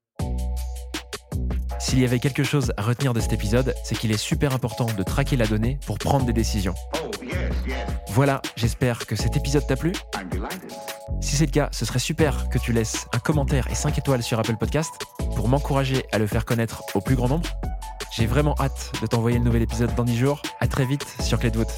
S'il 1.82 1.98
y 1.98 2.04
avait 2.04 2.20
quelque 2.20 2.44
chose 2.44 2.72
à 2.76 2.82
retenir 2.82 3.12
de 3.12 3.18
cet 3.18 3.32
épisode, 3.32 3.74
c'est 3.82 3.98
qu'il 3.98 4.12
est 4.12 4.16
super 4.16 4.54
important 4.54 4.86
de 4.86 5.02
traquer 5.02 5.36
la 5.36 5.48
donnée 5.48 5.80
pour 5.84 5.98
prendre 5.98 6.24
des 6.24 6.32
décisions. 6.32 6.74
Voilà, 8.10 8.40
j'espère 8.54 9.04
que 9.04 9.16
cet 9.16 9.36
épisode 9.36 9.66
t'a 9.66 9.74
plu. 9.74 9.92
Si 11.20 11.34
c'est 11.34 11.46
le 11.46 11.50
cas, 11.50 11.68
ce 11.72 11.84
serait 11.84 11.98
super 11.98 12.48
que 12.50 12.58
tu 12.58 12.72
laisses 12.72 13.08
un 13.12 13.18
commentaire 13.18 13.66
et 13.68 13.74
5 13.74 13.98
étoiles 13.98 14.22
sur 14.22 14.38
Apple 14.38 14.56
Podcast 14.56 14.92
pour 15.34 15.48
m'encourager 15.48 16.04
à 16.12 16.18
le 16.18 16.28
faire 16.28 16.44
connaître 16.44 16.84
au 16.94 17.00
plus 17.00 17.16
grand 17.16 17.28
nombre. 17.28 17.50
J'ai 18.16 18.26
vraiment 18.26 18.54
hâte 18.60 18.92
de 19.02 19.06
t'envoyer 19.08 19.38
le 19.38 19.44
nouvel 19.44 19.62
épisode 19.62 19.92
dans 19.96 20.04
10 20.04 20.16
jours. 20.16 20.40
À 20.60 20.68
très 20.68 20.86
vite 20.86 21.04
sur 21.20 21.40
Clé 21.40 21.50
de 21.50 21.58
voûte. 21.58 21.74